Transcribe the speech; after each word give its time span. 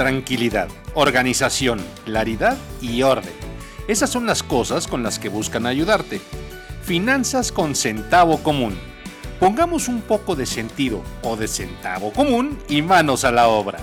tranquilidad, 0.00 0.68
organización, 0.94 1.78
claridad 2.06 2.56
y 2.80 3.02
orden. 3.02 3.34
Esas 3.86 4.08
son 4.08 4.24
las 4.24 4.42
cosas 4.42 4.86
con 4.86 5.02
las 5.02 5.18
que 5.18 5.28
buscan 5.28 5.66
ayudarte. 5.66 6.22
Finanzas 6.82 7.52
con 7.52 7.74
centavo 7.74 8.42
común. 8.42 8.78
Pongamos 9.38 9.88
un 9.88 10.00
poco 10.00 10.36
de 10.36 10.46
sentido 10.46 11.02
o 11.22 11.36
de 11.36 11.46
centavo 11.48 12.14
común 12.14 12.58
y 12.66 12.80
manos 12.80 13.24
a 13.24 13.30
la 13.30 13.48
obra. 13.48 13.78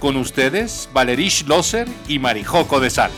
Con 0.00 0.16
ustedes, 0.16 0.88
Valerish 0.92 1.46
Loser 1.46 1.86
y 2.08 2.18
Marijoco 2.18 2.80
de 2.80 2.90
Sal. 2.90 3.12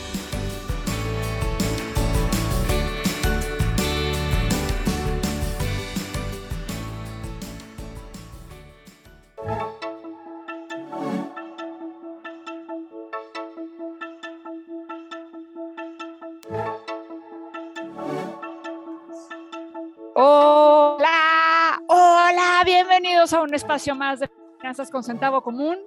Espacio 23.56 23.94
más 23.94 24.20
de 24.20 24.30
Finanzas 24.58 24.90
con 24.90 25.02
Centavo 25.02 25.42
Común. 25.42 25.78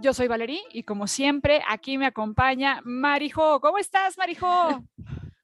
Yo 0.00 0.12
soy 0.12 0.26
Valerí 0.26 0.60
y 0.72 0.82
como 0.82 1.06
siempre 1.06 1.62
aquí 1.68 1.96
me 1.98 2.06
acompaña 2.06 2.80
Marijo. 2.84 3.60
¿Cómo 3.60 3.78
estás, 3.78 4.18
Marijo? 4.18 4.84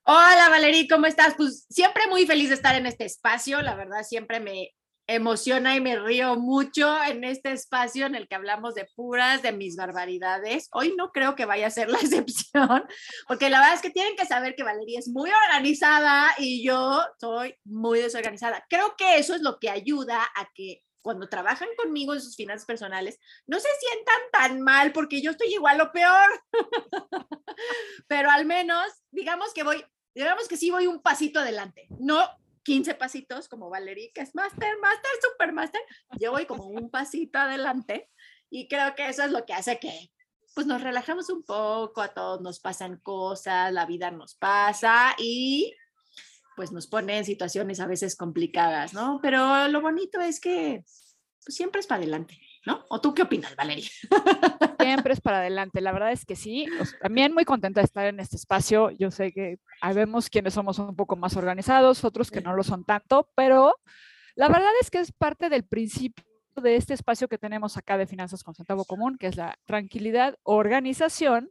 Hola 0.02 0.48
Valerí, 0.50 0.88
¿cómo 0.88 1.06
estás? 1.06 1.34
Pues 1.36 1.66
siempre 1.70 2.08
muy 2.08 2.26
feliz 2.26 2.48
de 2.48 2.56
estar 2.56 2.74
en 2.74 2.84
este 2.86 3.04
espacio. 3.04 3.62
La 3.62 3.76
verdad, 3.76 4.02
siempre 4.02 4.40
me 4.40 4.72
emociona 5.06 5.76
y 5.76 5.80
me 5.80 5.96
río 6.00 6.34
mucho 6.34 7.00
en 7.04 7.22
este 7.22 7.52
espacio 7.52 8.06
en 8.06 8.16
el 8.16 8.26
que 8.26 8.34
hablamos 8.34 8.74
de 8.74 8.88
puras, 8.96 9.40
de 9.40 9.52
mis 9.52 9.76
barbaridades. 9.76 10.68
Hoy 10.72 10.94
no 10.96 11.12
creo 11.12 11.36
que 11.36 11.44
vaya 11.44 11.68
a 11.68 11.70
ser 11.70 11.90
la 11.90 11.98
excepción, 12.00 12.84
porque 13.28 13.50
la 13.50 13.60
verdad 13.60 13.74
es 13.74 13.82
que 13.82 13.90
tienen 13.90 14.16
que 14.16 14.26
saber 14.26 14.56
que 14.56 14.64
Valeria 14.64 14.98
es 14.98 15.08
muy 15.08 15.30
organizada 15.46 16.26
y 16.38 16.64
yo 16.64 17.04
soy 17.20 17.54
muy 17.64 18.00
desorganizada. 18.00 18.64
Creo 18.68 18.96
que 18.98 19.18
eso 19.18 19.36
es 19.36 19.42
lo 19.42 19.60
que 19.60 19.70
ayuda 19.70 20.24
a 20.34 20.48
que 20.54 20.82
cuando 21.02 21.28
trabajan 21.28 21.68
conmigo 21.76 22.14
en 22.14 22.20
sus 22.20 22.36
finanzas 22.36 22.66
personales, 22.66 23.18
no 23.46 23.58
se 23.58 23.68
sientan 23.80 24.20
tan 24.32 24.60
mal 24.60 24.92
porque 24.92 25.22
yo 25.22 25.32
estoy 25.32 25.54
igual 25.54 25.80
o 25.80 25.92
peor. 25.92 26.30
Pero 28.06 28.30
al 28.30 28.46
menos, 28.46 28.84
digamos 29.10 29.52
que 29.54 29.62
voy, 29.62 29.84
digamos 30.14 30.48
que 30.48 30.56
sí 30.56 30.70
voy 30.70 30.86
un 30.86 31.02
pasito 31.02 31.40
adelante. 31.40 31.86
No 31.98 32.28
15 32.64 32.94
pasitos 32.94 33.48
como 33.48 33.70
Valerie, 33.70 34.12
que 34.12 34.20
es 34.20 34.34
Master, 34.34 34.78
Master, 34.80 35.10
Super 35.22 35.52
Master. 35.52 35.80
Yo 36.18 36.32
voy 36.32 36.46
como 36.46 36.66
un 36.66 36.90
pasito 36.90 37.38
adelante 37.38 38.10
y 38.50 38.68
creo 38.68 38.94
que 38.94 39.08
eso 39.08 39.22
es 39.22 39.30
lo 39.30 39.44
que 39.46 39.54
hace 39.54 39.78
que 39.78 40.10
pues 40.54 40.66
nos 40.66 40.82
relajamos 40.82 41.30
un 41.30 41.44
poco, 41.44 42.02
a 42.02 42.12
todos 42.12 42.40
nos 42.40 42.58
pasan 42.58 42.98
cosas, 42.98 43.72
la 43.72 43.86
vida 43.86 44.10
nos 44.10 44.34
pasa 44.34 45.14
y 45.16 45.74
pues 46.60 46.72
nos 46.72 46.86
pone 46.86 47.16
en 47.16 47.24
situaciones 47.24 47.80
a 47.80 47.86
veces 47.86 48.14
complicadas, 48.14 48.92
¿no? 48.92 49.18
Pero 49.22 49.66
lo 49.68 49.80
bonito 49.80 50.20
es 50.20 50.40
que 50.40 50.84
pues, 50.84 51.56
siempre 51.56 51.80
es 51.80 51.86
para 51.86 52.02
adelante, 52.02 52.38
¿no? 52.66 52.84
¿O 52.90 53.00
tú 53.00 53.14
qué 53.14 53.22
opinas, 53.22 53.56
Valeria? 53.56 53.88
Siempre 54.78 55.14
es 55.14 55.22
para 55.22 55.38
adelante, 55.38 55.80
la 55.80 55.92
verdad 55.92 56.12
es 56.12 56.26
que 56.26 56.36
sí. 56.36 56.66
También 57.00 57.32
muy 57.32 57.46
contenta 57.46 57.80
de 57.80 57.86
estar 57.86 58.06
en 58.06 58.20
este 58.20 58.36
espacio. 58.36 58.90
Yo 58.90 59.10
sé 59.10 59.32
que 59.32 59.58
vemos 59.94 60.28
quienes 60.28 60.52
somos 60.52 60.78
un 60.78 60.94
poco 60.94 61.16
más 61.16 61.34
organizados, 61.34 62.04
otros 62.04 62.30
que 62.30 62.42
no 62.42 62.54
lo 62.54 62.62
son 62.62 62.84
tanto, 62.84 63.30
pero 63.34 63.74
la 64.34 64.48
verdad 64.48 64.72
es 64.82 64.90
que 64.90 64.98
es 64.98 65.12
parte 65.12 65.48
del 65.48 65.64
principio 65.64 66.26
de 66.56 66.76
este 66.76 66.92
espacio 66.92 67.26
que 67.26 67.38
tenemos 67.38 67.78
acá 67.78 67.96
de 67.96 68.06
Finanzas 68.06 68.44
con 68.44 68.54
Centavo 68.54 68.84
Común, 68.84 69.16
que 69.16 69.28
es 69.28 69.36
la 69.36 69.58
tranquilidad, 69.64 70.36
organización 70.42 71.50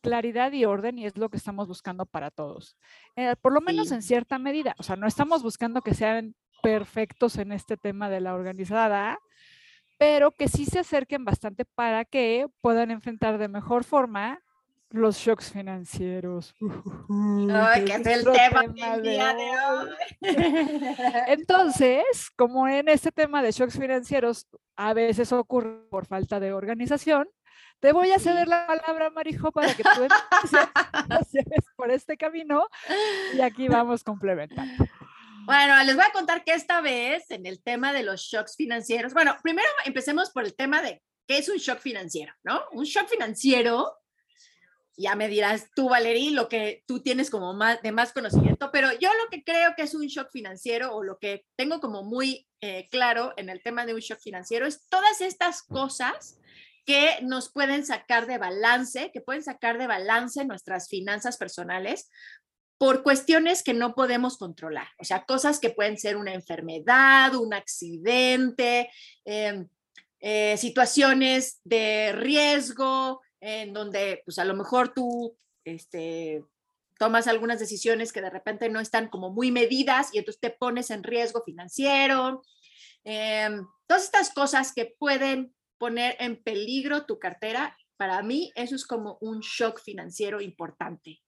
claridad 0.00 0.52
y 0.52 0.64
orden 0.64 0.98
y 0.98 1.06
es 1.06 1.16
lo 1.16 1.28
que 1.28 1.36
estamos 1.36 1.68
buscando 1.68 2.06
para 2.06 2.30
todos. 2.30 2.76
Eh, 3.16 3.34
por 3.40 3.52
lo 3.52 3.60
menos 3.60 3.92
en 3.92 4.02
cierta 4.02 4.38
medida, 4.38 4.74
o 4.78 4.82
sea, 4.82 4.96
no 4.96 5.06
estamos 5.06 5.42
buscando 5.42 5.82
que 5.82 5.94
sean 5.94 6.34
perfectos 6.62 7.36
en 7.36 7.52
este 7.52 7.76
tema 7.76 8.08
de 8.10 8.20
la 8.20 8.34
organizada, 8.34 9.18
pero 9.98 10.32
que 10.32 10.48
sí 10.48 10.64
se 10.66 10.80
acerquen 10.80 11.24
bastante 11.24 11.64
para 11.64 12.04
que 12.04 12.46
puedan 12.60 12.90
enfrentar 12.90 13.38
de 13.38 13.48
mejor 13.48 13.84
forma 13.84 14.40
los 14.90 15.16
shocks 15.16 15.52
financieros. 15.52 16.54
Ay, 17.52 17.84
que 17.84 17.92
es 17.92 18.06
el 18.06 18.24
tema, 18.24 18.62
del 18.62 19.02
día 19.02 19.34
de 19.34 19.50
hoy. 19.68 19.88
Entonces, 21.28 22.30
como 22.36 22.66
en 22.66 22.88
este 22.88 23.12
tema 23.12 23.42
de 23.42 23.52
shocks 23.52 23.78
financieros 23.78 24.48
a 24.76 24.94
veces 24.94 25.32
ocurre 25.32 25.82
por 25.90 26.06
falta 26.06 26.40
de 26.40 26.52
organización, 26.52 27.28
te 27.80 27.92
voy 27.92 28.12
a 28.12 28.18
ceder 28.18 28.46
la 28.46 28.66
palabra, 28.66 29.10
Marijo, 29.10 29.50
para 29.52 29.74
que 29.74 29.82
tú 29.82 30.02
empieces 30.02 31.64
por 31.76 31.90
este 31.90 32.16
camino 32.16 32.68
y 33.34 33.40
aquí 33.40 33.68
vamos 33.68 34.04
complementando. 34.04 34.84
Bueno, 35.46 35.82
les 35.84 35.96
voy 35.96 36.04
a 36.04 36.12
contar 36.12 36.44
que 36.44 36.52
esta 36.52 36.80
vez 36.80 37.30
en 37.30 37.46
el 37.46 37.62
tema 37.62 37.92
de 37.92 38.02
los 38.02 38.20
shocks 38.20 38.56
financieros, 38.56 39.14
bueno, 39.14 39.36
primero 39.42 39.68
empecemos 39.84 40.30
por 40.30 40.44
el 40.44 40.54
tema 40.54 40.82
de 40.82 41.02
qué 41.26 41.38
es 41.38 41.48
un 41.48 41.56
shock 41.56 41.80
financiero, 41.80 42.34
¿no? 42.44 42.62
Un 42.72 42.84
shock 42.84 43.08
financiero, 43.08 43.96
ya 44.96 45.16
me 45.16 45.28
dirás 45.28 45.70
tú, 45.74 45.88
Valerí, 45.88 46.30
lo 46.30 46.48
que 46.48 46.84
tú 46.86 47.00
tienes 47.00 47.30
como 47.30 47.54
más, 47.54 47.80
de 47.82 47.90
más 47.90 48.12
conocimiento, 48.12 48.70
pero 48.70 48.92
yo 48.98 49.08
lo 49.14 49.30
que 49.30 49.42
creo 49.42 49.74
que 49.74 49.82
es 49.82 49.94
un 49.94 50.06
shock 50.06 50.30
financiero 50.30 50.94
o 50.94 51.02
lo 51.02 51.18
que 51.18 51.46
tengo 51.56 51.80
como 51.80 52.02
muy 52.02 52.46
eh, 52.60 52.88
claro 52.90 53.32
en 53.38 53.48
el 53.48 53.62
tema 53.62 53.86
de 53.86 53.94
un 53.94 54.00
shock 54.00 54.20
financiero 54.20 54.66
es 54.66 54.86
todas 54.88 55.22
estas 55.22 55.62
cosas 55.62 56.39
que 56.90 57.20
nos 57.22 57.52
pueden 57.52 57.86
sacar 57.86 58.26
de 58.26 58.36
balance, 58.36 59.12
que 59.12 59.20
pueden 59.20 59.44
sacar 59.44 59.78
de 59.78 59.86
balance 59.86 60.44
nuestras 60.44 60.88
finanzas 60.88 61.36
personales 61.36 62.10
por 62.78 63.04
cuestiones 63.04 63.62
que 63.62 63.74
no 63.74 63.94
podemos 63.94 64.36
controlar, 64.38 64.88
o 64.98 65.04
sea, 65.04 65.24
cosas 65.24 65.60
que 65.60 65.70
pueden 65.70 65.98
ser 65.98 66.16
una 66.16 66.34
enfermedad, 66.34 67.36
un 67.36 67.54
accidente, 67.54 68.90
em, 69.24 69.68
eh, 70.18 70.56
situaciones 70.56 71.60
de 71.62 72.10
riesgo, 72.10 73.20
en 73.40 73.72
donde 73.72 74.22
pues 74.24 74.40
a 74.40 74.44
lo 74.44 74.54
mejor 74.54 74.92
tú 74.92 75.36
este, 75.64 76.42
tomas 76.98 77.28
algunas 77.28 77.60
decisiones 77.60 78.12
que 78.12 78.20
de 78.20 78.30
repente 78.30 78.68
no 78.68 78.80
están 78.80 79.06
como 79.10 79.30
muy 79.30 79.52
medidas 79.52 80.08
y 80.12 80.18
entonces 80.18 80.40
te 80.40 80.50
pones 80.50 80.90
en 80.90 81.04
riesgo 81.04 81.44
financiero. 81.44 82.42
Em, 83.04 83.64
todas 83.86 84.02
estas 84.02 84.30
cosas 84.34 84.72
que 84.72 84.96
pueden 84.98 85.54
poner 85.80 86.14
en 86.20 86.36
peligro 86.42 87.06
tu 87.06 87.18
cartera, 87.18 87.74
para 87.96 88.22
mí 88.22 88.52
eso 88.54 88.76
es 88.76 88.86
como 88.86 89.16
un 89.22 89.40
shock 89.40 89.80
financiero 89.80 90.42
importante. 90.42 91.20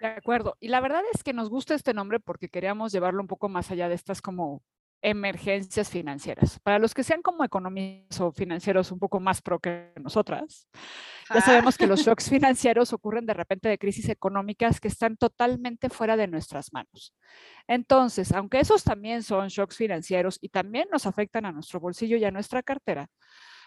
De 0.00 0.06
acuerdo. 0.06 0.56
Y 0.60 0.68
la 0.68 0.80
verdad 0.80 1.02
es 1.12 1.22
que 1.22 1.34
nos 1.34 1.50
gusta 1.50 1.74
este 1.74 1.92
nombre 1.92 2.18
porque 2.18 2.48
queríamos 2.48 2.90
llevarlo 2.90 3.20
un 3.20 3.28
poco 3.28 3.50
más 3.50 3.70
allá 3.70 3.88
de 3.88 3.94
estas 3.94 4.22
como 4.22 4.62
emergencias 5.02 5.90
financieras. 5.90 6.58
Para 6.60 6.78
los 6.78 6.94
que 6.94 7.04
sean 7.04 7.20
como 7.20 7.44
economistas 7.44 8.20
o 8.22 8.32
financieros 8.32 8.90
un 8.92 8.98
poco 8.98 9.20
más 9.20 9.42
pro 9.42 9.60
que 9.60 9.92
nosotras, 9.96 10.68
ya 11.32 11.40
sabemos 11.42 11.76
que 11.76 11.86
los 11.86 12.00
shocks 12.06 12.30
financieros 12.30 12.94
ocurren 12.94 13.26
de 13.26 13.34
repente 13.34 13.68
de 13.68 13.78
crisis 13.78 14.08
económicas 14.08 14.80
que 14.80 14.88
están 14.88 15.18
totalmente 15.18 15.90
fuera 15.90 16.16
de 16.16 16.28
nuestras 16.28 16.72
manos. 16.72 17.14
Entonces, 17.68 18.32
aunque 18.32 18.58
esos 18.58 18.84
también 18.84 19.22
son 19.22 19.48
shocks 19.48 19.76
financieros 19.76 20.38
y 20.40 20.48
también 20.48 20.88
nos 20.90 21.04
afectan 21.04 21.44
a 21.44 21.52
nuestro 21.52 21.78
bolsillo 21.78 22.16
y 22.16 22.24
a 22.24 22.30
nuestra 22.30 22.62
cartera, 22.62 23.08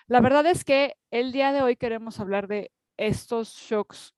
la 0.09 0.21
verdad 0.21 0.45
es 0.47 0.65
que 0.65 0.97
el 1.11 1.31
día 1.31 1.53
de 1.53 1.61
hoy 1.61 1.75
queremos 1.75 2.19
hablar 2.19 2.47
de 2.47 2.71
estos 2.97 3.53
shocks 3.53 4.15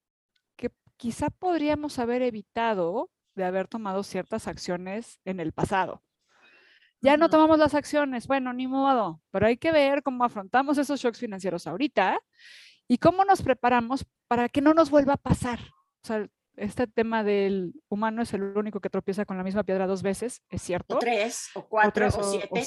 que 0.56 0.72
quizá 0.96 1.30
podríamos 1.30 2.00
haber 2.00 2.22
evitado 2.22 3.12
de 3.36 3.44
haber 3.44 3.68
tomado 3.68 4.02
ciertas 4.04 4.48
acciones 4.48 5.20
en 5.26 5.42
el 5.42 5.52
pasado. 5.52 6.02
Ya 7.02 7.18
no 7.18 7.30
tomamos 7.30 7.60
las 7.60 7.74
acciones, 7.74 8.26
bueno, 8.26 8.54
ni 8.54 8.68
modo, 8.68 9.22
pero 9.32 9.48
hay 9.48 9.58
que 9.58 9.74
ver 9.74 10.02
cómo 10.02 10.24
afrontamos 10.24 10.78
esos 10.78 11.02
shocks 11.02 11.20
financieros 11.20 11.68
ahorita 11.68 12.22
y 12.88 12.98
cómo 12.98 13.26
nos 13.26 13.42
preparamos 13.42 14.06
para 14.30 14.48
que 14.48 14.62
no 14.62 14.74
nos 14.74 14.90
vuelva 14.90 15.14
a 15.14 15.18
pasar. 15.18 15.60
O 16.04 16.08
sea, 16.08 16.26
este 16.56 16.88
tema 16.88 17.26
del 17.26 17.74
humano 17.90 18.22
es 18.22 18.34
el 18.34 18.44
único 18.44 18.80
que 18.80 18.90
tropieza 18.90 19.26
con 19.26 19.36
la 19.36 19.44
misma 19.44 19.64
piedra 19.64 19.88
dos 19.88 20.04
veces, 20.04 20.42
es 20.50 20.62
cierto. 20.62 20.96
O 20.96 21.00
tres, 21.00 21.50
o 21.54 21.68
cuatro, 21.68 22.08
o, 22.08 22.24
siete. 22.24 22.66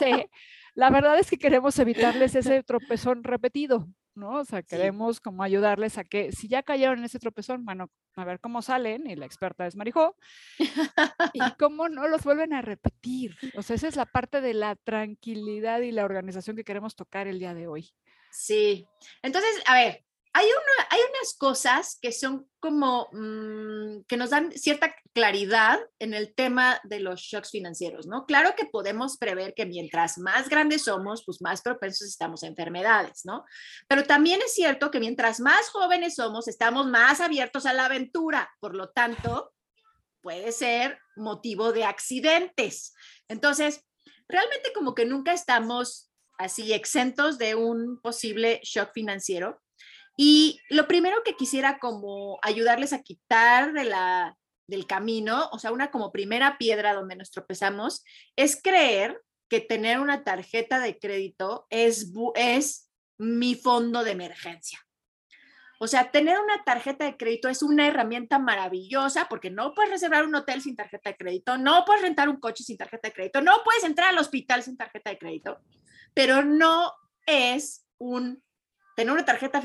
la 0.74 0.90
verdad 0.90 1.18
es 1.18 1.30
que 1.30 1.38
queremos 1.38 1.78
evitarles 1.78 2.34
ese 2.34 2.62
tropezón 2.62 3.24
repetido, 3.24 3.88
¿no? 4.14 4.40
O 4.40 4.44
sea, 4.44 4.62
queremos 4.62 5.20
como 5.20 5.42
ayudarles 5.42 5.98
a 5.98 6.04
que 6.04 6.32
si 6.32 6.48
ya 6.48 6.62
cayeron 6.62 6.98
en 6.98 7.04
ese 7.04 7.18
tropezón, 7.18 7.64
bueno, 7.64 7.90
a 8.16 8.24
ver 8.24 8.40
cómo 8.40 8.62
salen, 8.62 9.08
y 9.08 9.16
la 9.16 9.26
experta 9.26 9.66
es 9.66 9.76
Marijó, 9.76 10.16
y 10.58 11.38
cómo 11.58 11.88
no 11.88 12.08
los 12.08 12.24
vuelven 12.24 12.52
a 12.52 12.62
repetir. 12.62 13.36
O 13.56 13.62
sea, 13.62 13.76
esa 13.76 13.88
es 13.88 13.96
la 13.96 14.06
parte 14.06 14.40
de 14.40 14.54
la 14.54 14.76
tranquilidad 14.76 15.80
y 15.80 15.92
la 15.92 16.04
organización 16.04 16.56
que 16.56 16.64
queremos 16.64 16.96
tocar 16.96 17.26
el 17.26 17.38
día 17.38 17.54
de 17.54 17.66
hoy. 17.66 17.92
Sí, 18.30 18.86
entonces, 19.22 19.62
a 19.66 19.74
ver, 19.74 20.04
hay, 20.36 20.46
una, 20.46 21.04
unas 21.10 21.34
cosas 21.38 21.96
que 22.02 22.10
son 22.10 22.50
como 22.58 23.08
mm, 23.12 24.02
que 24.08 24.16
nos 24.16 24.30
dan 24.30 24.50
cierta 24.50 24.92
claridad 25.14 25.78
en 26.00 26.12
el 26.12 26.34
tema 26.34 26.80
de 26.82 26.98
los 26.98 27.20
shocks 27.20 27.52
financieros, 27.52 28.08
¿no? 28.08 28.26
Claro 28.26 28.56
que 28.56 28.66
podemos 28.66 29.16
prever 29.16 29.54
que 29.54 29.64
mientras 29.64 30.18
más 30.18 30.48
grandes 30.48 30.84
somos, 30.84 31.22
pues 31.24 31.40
más 31.40 31.62
propensos 31.62 32.08
estamos 32.08 32.42
a 32.42 32.48
enfermedades, 32.48 33.24
¿no? 33.24 33.44
Pero 33.86 34.02
también 34.02 34.40
es 34.42 34.54
cierto 34.54 34.90
que 34.90 34.98
mientras 34.98 35.38
más 35.38 35.68
jóvenes 35.68 36.16
somos, 36.16 36.48
estamos 36.48 36.88
más 36.88 37.20
abiertos 37.20 37.64
a 37.64 37.72
la 37.72 37.84
aventura, 37.84 38.50
por 38.58 38.74
lo 38.74 38.90
tanto, 38.90 39.52
puede 40.20 40.50
ser 40.50 40.98
motivo 41.14 41.72
de 41.72 41.84
accidentes. 41.84 42.92
Entonces, 43.28 43.84
realmente 44.26 44.72
como 44.74 44.96
que 44.96 45.04
nunca 45.04 45.32
estamos 45.32 46.10
así 46.38 46.72
exentos 46.72 47.38
de 47.38 47.54
un 47.54 48.00
posible 48.00 48.58
shock 48.64 48.90
financiero 48.92 49.60
y 50.16 50.60
lo 50.70 50.86
primero 50.86 51.22
que 51.24 51.34
quisiera 51.34 51.78
como 51.78 52.38
ayudarles 52.42 52.92
a 52.92 53.02
quitar 53.02 53.72
de 53.72 53.84
la, 53.84 54.36
del 54.66 54.86
camino, 54.86 55.48
o 55.52 55.58
sea, 55.58 55.72
una 55.72 55.90
como 55.90 56.12
primera 56.12 56.56
piedra 56.58 56.94
donde 56.94 57.16
nos 57.16 57.30
tropezamos, 57.30 58.04
es 58.36 58.60
creer 58.60 59.20
que 59.48 59.60
tener 59.60 60.00
una 60.00 60.24
tarjeta 60.24 60.78
de 60.78 60.98
crédito 60.98 61.66
es, 61.70 62.12
es 62.34 62.90
mi 63.18 63.54
fondo 63.54 64.04
de 64.04 64.12
emergencia. 64.12 64.80
O 65.80 65.86
sea, 65.86 66.10
tener 66.10 66.38
una 66.38 66.62
tarjeta 66.64 67.04
de 67.04 67.16
crédito 67.16 67.48
es 67.48 67.62
una 67.62 67.86
herramienta 67.86 68.38
maravillosa 68.38 69.26
porque 69.28 69.50
no 69.50 69.74
puedes 69.74 69.90
reservar 69.90 70.24
un 70.24 70.34
hotel 70.34 70.62
sin 70.62 70.76
tarjeta 70.76 71.10
de 71.10 71.16
crédito, 71.16 71.58
no 71.58 71.84
puedes 71.84 72.02
rentar 72.02 72.28
un 72.28 72.38
coche 72.38 72.62
sin 72.62 72.78
tarjeta 72.78 73.08
de 73.08 73.14
crédito, 73.14 73.42
no 73.42 73.62
puedes 73.64 73.84
entrar 73.84 74.10
al 74.10 74.18
hospital 74.18 74.62
sin 74.62 74.76
tarjeta 74.76 75.10
de 75.10 75.18
crédito, 75.18 75.60
pero 76.14 76.42
no 76.42 76.92
es 77.26 77.86
un 77.98 78.42
tener 78.94 79.12
una 79.12 79.24
tarjeta 79.24 79.62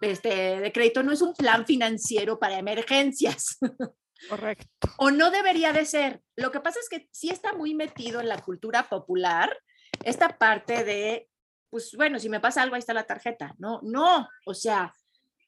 este, 0.00 0.60
de 0.60 0.72
crédito 0.72 1.02
no 1.02 1.12
es 1.12 1.22
un 1.22 1.34
plan 1.34 1.66
financiero 1.66 2.38
para 2.38 2.58
emergencias. 2.58 3.58
Correcto. 4.28 4.88
o 4.96 5.12
no 5.12 5.30
debería 5.30 5.72
de 5.72 5.84
ser. 5.84 6.20
Lo 6.34 6.50
que 6.50 6.58
pasa 6.58 6.80
es 6.80 6.88
que 6.88 7.08
sí 7.12 7.30
está 7.30 7.52
muy 7.52 7.74
metido 7.74 8.20
en 8.20 8.28
la 8.28 8.38
cultura 8.38 8.88
popular 8.88 9.56
esta 10.02 10.36
parte 10.38 10.82
de, 10.82 11.28
pues 11.70 11.92
bueno, 11.96 12.18
si 12.18 12.28
me 12.28 12.40
pasa 12.40 12.62
algo, 12.62 12.74
ahí 12.74 12.80
está 12.80 12.94
la 12.94 13.06
tarjeta. 13.06 13.54
No, 13.58 13.80
no, 13.82 14.28
o 14.44 14.54
sea, 14.54 14.92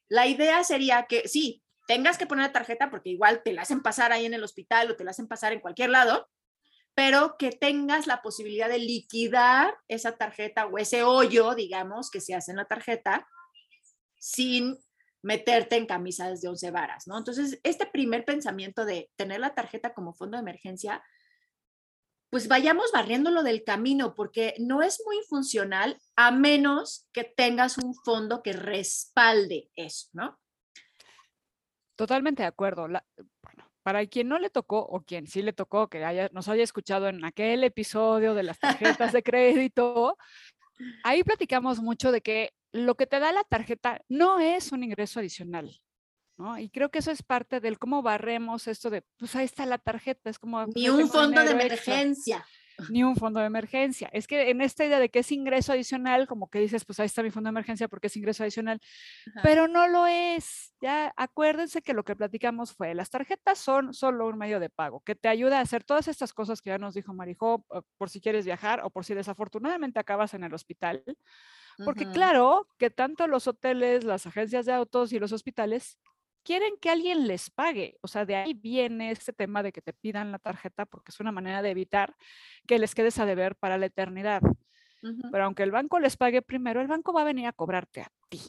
la 0.07 0.27
idea 0.27 0.63
sería 0.63 1.05
que 1.05 1.27
sí, 1.27 1.61
tengas 1.87 2.17
que 2.17 2.25
poner 2.25 2.45
la 2.45 2.53
tarjeta 2.53 2.89
porque 2.89 3.09
igual 3.09 3.41
te 3.43 3.53
la 3.53 3.63
hacen 3.63 3.81
pasar 3.81 4.11
ahí 4.11 4.25
en 4.25 4.33
el 4.33 4.43
hospital 4.43 4.91
o 4.91 4.95
te 4.95 5.03
la 5.03 5.11
hacen 5.11 5.27
pasar 5.27 5.53
en 5.53 5.59
cualquier 5.59 5.89
lado, 5.89 6.29
pero 6.93 7.37
que 7.37 7.51
tengas 7.51 8.07
la 8.07 8.21
posibilidad 8.21 8.69
de 8.69 8.79
liquidar 8.79 9.75
esa 9.87 10.17
tarjeta 10.17 10.65
o 10.65 10.77
ese 10.77 11.03
hoyo, 11.03 11.55
digamos, 11.55 12.11
que 12.11 12.21
se 12.21 12.35
hace 12.35 12.51
en 12.51 12.57
la 12.57 12.65
tarjeta 12.65 13.27
sin 14.17 14.77
meterte 15.23 15.77
en 15.77 15.85
camisas 15.85 16.41
de 16.41 16.49
once 16.49 16.71
varas, 16.71 17.07
¿no? 17.07 17.17
Entonces, 17.17 17.59
este 17.63 17.85
primer 17.85 18.25
pensamiento 18.25 18.85
de 18.85 19.09
tener 19.15 19.39
la 19.39 19.53
tarjeta 19.53 19.93
como 19.93 20.13
fondo 20.13 20.37
de 20.37 20.41
emergencia, 20.41 21.03
pues 22.29 22.47
vayamos 22.47 22.91
barriéndolo 22.91 23.43
del 23.43 23.63
camino, 23.63 24.15
porque 24.15 24.55
no 24.59 24.81
es 24.81 25.01
muy 25.05 25.17
funcional 25.27 25.99
a 26.15 26.31
menos 26.31 27.07
que 27.11 27.23
tengas 27.23 27.77
un 27.77 27.93
fondo 27.93 28.41
que 28.41 28.53
respalde 28.53 29.69
eso, 29.75 30.07
¿no? 30.13 30.39
Totalmente 31.95 32.41
de 32.41 32.47
acuerdo. 32.47 32.87
Para 33.83 34.05
quien 34.05 34.27
no 34.27 34.39
le 34.39 34.49
tocó 34.49 34.79
o 34.79 35.01
quien 35.01 35.27
sí 35.27 35.41
le 35.41 35.53
tocó, 35.53 35.89
que 35.89 36.03
haya, 36.03 36.29
nos 36.31 36.47
haya 36.47 36.63
escuchado 36.63 37.07
en 37.07 37.23
aquel 37.25 37.63
episodio 37.63 38.33
de 38.33 38.43
las 38.43 38.59
tarjetas 38.59 39.11
de 39.13 39.23
crédito, 39.23 40.17
ahí 41.03 41.23
platicamos 41.23 41.79
mucho 41.79 42.11
de 42.11 42.21
que 42.21 42.53
lo 42.71 42.95
que 42.95 43.07
te 43.07 43.19
da 43.19 43.31
la 43.31 43.43
tarjeta 43.43 44.01
no 44.07 44.39
es 44.39 44.71
un 44.71 44.83
ingreso 44.83 45.19
adicional. 45.19 45.81
¿no? 46.37 46.57
Y 46.57 46.69
creo 46.69 46.89
que 46.89 46.99
eso 46.99 47.11
es 47.11 47.21
parte 47.21 47.59
del 47.59 47.77
cómo 47.77 48.01
barremos 48.01 48.67
esto 48.67 48.89
de, 48.89 49.03
pues 49.17 49.35
ahí 49.35 49.45
está 49.45 49.65
la 49.65 49.77
tarjeta, 49.77 50.29
es 50.29 50.39
como... 50.39 50.65
Ni 50.67 50.89
un 50.89 51.07
fondo 51.09 51.43
de 51.43 51.51
emergencia 51.51 52.45
ni 52.89 53.03
un 53.03 53.15
fondo 53.15 53.39
de 53.39 53.45
emergencia. 53.45 54.09
Es 54.13 54.27
que 54.27 54.49
en 54.49 54.61
esta 54.61 54.85
idea 54.85 54.99
de 54.99 55.09
que 55.09 55.19
es 55.19 55.31
ingreso 55.31 55.73
adicional, 55.73 56.27
como 56.27 56.49
que 56.49 56.59
dices, 56.59 56.85
pues 56.85 56.99
ahí 56.99 57.05
está 57.05 57.23
mi 57.23 57.31
fondo 57.31 57.47
de 57.47 57.51
emergencia 57.51 57.87
porque 57.87 58.07
es 58.07 58.17
ingreso 58.17 58.43
adicional, 58.43 58.79
pero 59.43 59.67
no 59.67 59.87
lo 59.87 60.07
es. 60.07 60.73
Ya 60.81 61.13
acuérdense 61.15 61.81
que 61.81 61.93
lo 61.93 62.03
que 62.03 62.15
platicamos 62.15 62.73
fue, 62.73 62.95
las 62.95 63.09
tarjetas 63.09 63.59
son 63.59 63.93
solo 63.93 64.27
un 64.27 64.37
medio 64.37 64.59
de 64.59 64.69
pago 64.69 65.01
que 65.01 65.15
te 65.15 65.27
ayuda 65.27 65.59
a 65.59 65.61
hacer 65.61 65.83
todas 65.83 66.07
estas 66.07 66.33
cosas 66.33 66.61
que 66.61 66.71
ya 66.71 66.77
nos 66.77 66.93
dijo 66.93 67.13
Marijo, 67.13 67.65
por 67.97 68.09
si 68.09 68.19
quieres 68.19 68.45
viajar 68.45 68.81
o 68.83 68.89
por 68.89 69.05
si 69.05 69.13
desafortunadamente 69.13 69.99
acabas 69.99 70.33
en 70.33 70.43
el 70.43 70.53
hospital. 70.53 71.03
Porque 71.83 72.05
claro 72.11 72.67
que 72.77 72.89
tanto 72.89 73.25
los 73.27 73.47
hoteles, 73.47 74.03
las 74.03 74.27
agencias 74.27 74.65
de 74.65 74.73
autos 74.73 75.13
y 75.13 75.19
los 75.19 75.31
hospitales 75.31 75.97
quieren 76.43 76.75
que 76.79 76.89
alguien 76.89 77.27
les 77.27 77.49
pague. 77.49 77.97
O 78.01 78.07
sea, 78.07 78.25
de 78.25 78.35
ahí 78.35 78.53
viene 78.53 79.11
este 79.11 79.33
tema 79.33 79.63
de 79.63 79.71
que 79.71 79.81
te 79.81 79.93
pidan 79.93 80.31
la 80.31 80.39
tarjeta 80.39 80.85
porque 80.85 81.11
es 81.11 81.19
una 81.19 81.31
manera 81.31 81.61
de 81.61 81.71
evitar 81.71 82.15
que 82.67 82.79
les 82.79 82.95
quedes 82.95 83.19
a 83.19 83.25
deber 83.25 83.55
para 83.55 83.77
la 83.77 83.87
eternidad. 83.87 84.41
Pero 85.31 85.45
aunque 85.45 85.63
el 85.63 85.71
banco 85.71 85.99
les 85.99 86.15
pague 86.15 86.43
primero, 86.43 86.79
el 86.79 86.87
banco 86.87 87.11
va 87.11 87.21
a 87.21 87.25
venir 87.25 87.47
a 87.47 87.53
cobrarte 87.53 88.01
a 88.01 88.11
ti. 88.29 88.39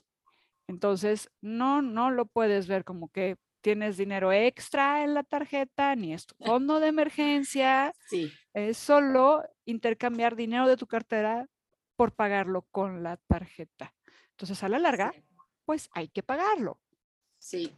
Entonces, 0.69 1.31
no, 1.41 1.81
no 1.81 2.11
lo 2.11 2.27
puedes 2.27 2.67
ver 2.67 2.85
como 2.85 3.09
que 3.09 3.37
tienes 3.63 3.97
dinero 3.97 4.33
extra 4.33 5.03
en 5.03 5.15
la 5.15 5.23
tarjeta, 5.23 5.95
ni 5.97 6.13
es 6.13 6.27
tu 6.27 6.35
fondo 6.61 6.79
de 6.79 6.89
emergencia. 6.89 7.95
Sí. 8.09 8.31
Es 8.53 8.77
solo 8.77 9.43
intercambiar 9.65 10.37
dinero 10.37 10.69
de 10.69 10.77
tu 10.77 10.87
cartera 10.87 11.47
por 11.97 12.13
pagarlo 12.13 12.67
con 12.71 13.03
la 13.03 13.17
tarjeta. 13.17 13.95
Entonces, 14.31 14.63
a 14.63 14.69
la 14.69 14.79
larga, 14.79 15.15
pues 15.65 15.89
hay 15.93 16.09
que 16.09 16.23
pagarlo. 16.23 16.79
Sí. 17.43 17.75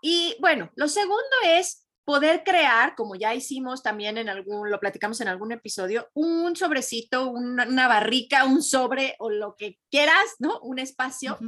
Y 0.00 0.36
bueno, 0.40 0.70
lo 0.74 0.88
segundo 0.88 1.36
es 1.44 1.86
poder 2.04 2.44
crear, 2.44 2.94
como 2.94 3.14
ya 3.14 3.34
hicimos 3.34 3.82
también 3.82 4.16
en 4.16 4.28
algún, 4.28 4.70
lo 4.70 4.80
platicamos 4.80 5.20
en 5.20 5.28
algún 5.28 5.52
episodio, 5.52 6.08
un 6.14 6.56
sobrecito, 6.56 7.28
una, 7.28 7.88
barrica, 7.88 8.44
un 8.44 8.62
sobre 8.62 9.14
o 9.18 9.28
lo 9.28 9.54
que 9.56 9.78
quieras, 9.90 10.36
¿no? 10.38 10.60
Un 10.60 10.78
espacio 10.78 11.38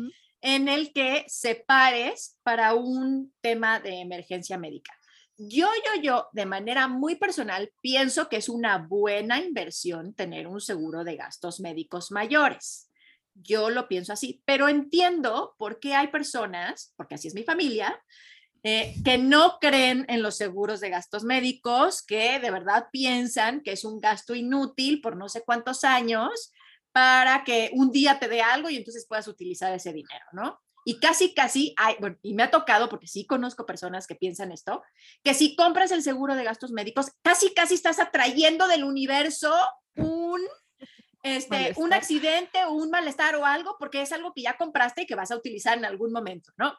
en 0.42 0.68
el 0.68 0.92
que 0.92 1.24
separes 1.26 2.36
para 2.42 2.74
un 2.74 3.32
tema 3.40 3.80
de 3.80 4.00
emergencia 4.00 4.58
médica. 4.58 4.92
Yo, 5.38 5.68
yo, 5.86 6.02
yo, 6.02 6.28
de 6.32 6.46
manera 6.46 6.88
muy 6.88 7.16
personal, 7.16 7.72
pienso 7.80 8.28
que 8.28 8.36
es 8.36 8.48
una 8.48 8.78
buena 8.78 9.40
inversión 9.40 10.12
tener 10.12 10.48
un 10.48 10.60
seguro 10.60 11.04
de 11.04 11.16
gastos 11.16 11.60
médicos 11.60 12.10
mayores. 12.10 12.87
Yo 13.42 13.70
lo 13.70 13.88
pienso 13.88 14.12
así, 14.12 14.42
pero 14.44 14.68
entiendo 14.68 15.54
por 15.58 15.80
qué 15.80 15.94
hay 15.94 16.08
personas, 16.08 16.92
porque 16.96 17.14
así 17.14 17.28
es 17.28 17.34
mi 17.34 17.44
familia, 17.44 18.00
eh, 18.64 18.94
que 19.04 19.18
no 19.18 19.58
creen 19.60 20.04
en 20.08 20.22
los 20.22 20.36
seguros 20.36 20.80
de 20.80 20.90
gastos 20.90 21.22
médicos, 21.24 22.02
que 22.02 22.40
de 22.40 22.50
verdad 22.50 22.88
piensan 22.90 23.60
que 23.60 23.72
es 23.72 23.84
un 23.84 24.00
gasto 24.00 24.34
inútil 24.34 25.00
por 25.00 25.16
no 25.16 25.28
sé 25.28 25.42
cuántos 25.44 25.84
años 25.84 26.52
para 26.90 27.44
que 27.44 27.70
un 27.74 27.92
día 27.92 28.18
te 28.18 28.26
dé 28.26 28.42
algo 28.42 28.68
y 28.68 28.76
entonces 28.76 29.06
puedas 29.06 29.28
utilizar 29.28 29.72
ese 29.72 29.92
dinero, 29.92 30.24
¿no? 30.32 30.60
Y 30.84 30.98
casi, 30.98 31.34
casi 31.34 31.74
y 32.22 32.34
me 32.34 32.42
ha 32.42 32.50
tocado, 32.50 32.88
porque 32.88 33.06
sí 33.06 33.26
conozco 33.26 33.66
personas 33.66 34.06
que 34.06 34.14
piensan 34.14 34.50
esto, 34.52 34.82
que 35.22 35.34
si 35.34 35.54
compras 35.54 35.92
el 35.92 36.02
seguro 36.02 36.34
de 36.34 36.44
gastos 36.44 36.72
médicos, 36.72 37.12
casi, 37.22 37.52
casi 37.54 37.74
estás 37.74 38.00
atrayendo 38.00 38.66
del 38.66 38.84
universo 38.84 39.54
un 39.96 40.40
este, 41.22 41.72
un 41.76 41.92
accidente 41.92 42.64
o 42.64 42.72
un 42.72 42.90
malestar 42.90 43.36
o 43.36 43.44
algo, 43.44 43.76
porque 43.78 44.02
es 44.02 44.12
algo 44.12 44.32
que 44.32 44.42
ya 44.42 44.56
compraste 44.56 45.02
y 45.02 45.06
que 45.06 45.14
vas 45.14 45.30
a 45.30 45.36
utilizar 45.36 45.76
en 45.76 45.84
algún 45.84 46.12
momento, 46.12 46.52
¿no? 46.56 46.78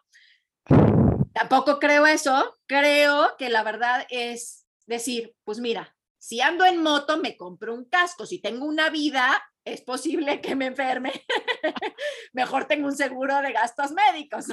Tampoco 1.34 1.80
creo 1.80 2.06
eso, 2.06 2.58
creo 2.66 3.36
que 3.38 3.50
la 3.50 3.64
verdad 3.64 4.06
es 4.10 4.66
decir, 4.88 5.36
pues 5.44 5.60
mira, 5.60 5.96
si 6.18 6.42
ando 6.42 6.66
en 6.66 6.82
moto, 6.82 7.18
me 7.18 7.38
compro 7.38 7.74
un 7.74 7.86
casco, 7.86 8.26
si 8.26 8.40
tengo 8.40 8.66
una 8.66 8.90
vida, 8.90 9.42
es 9.64 9.82
posible 9.82 10.42
que 10.42 10.56
me 10.56 10.66
enferme, 10.66 11.12
mejor 12.34 12.66
tengo 12.66 12.88
un 12.88 12.96
seguro 12.96 13.42
de 13.42 13.54
gastos 13.54 13.92
médicos. 13.92 14.46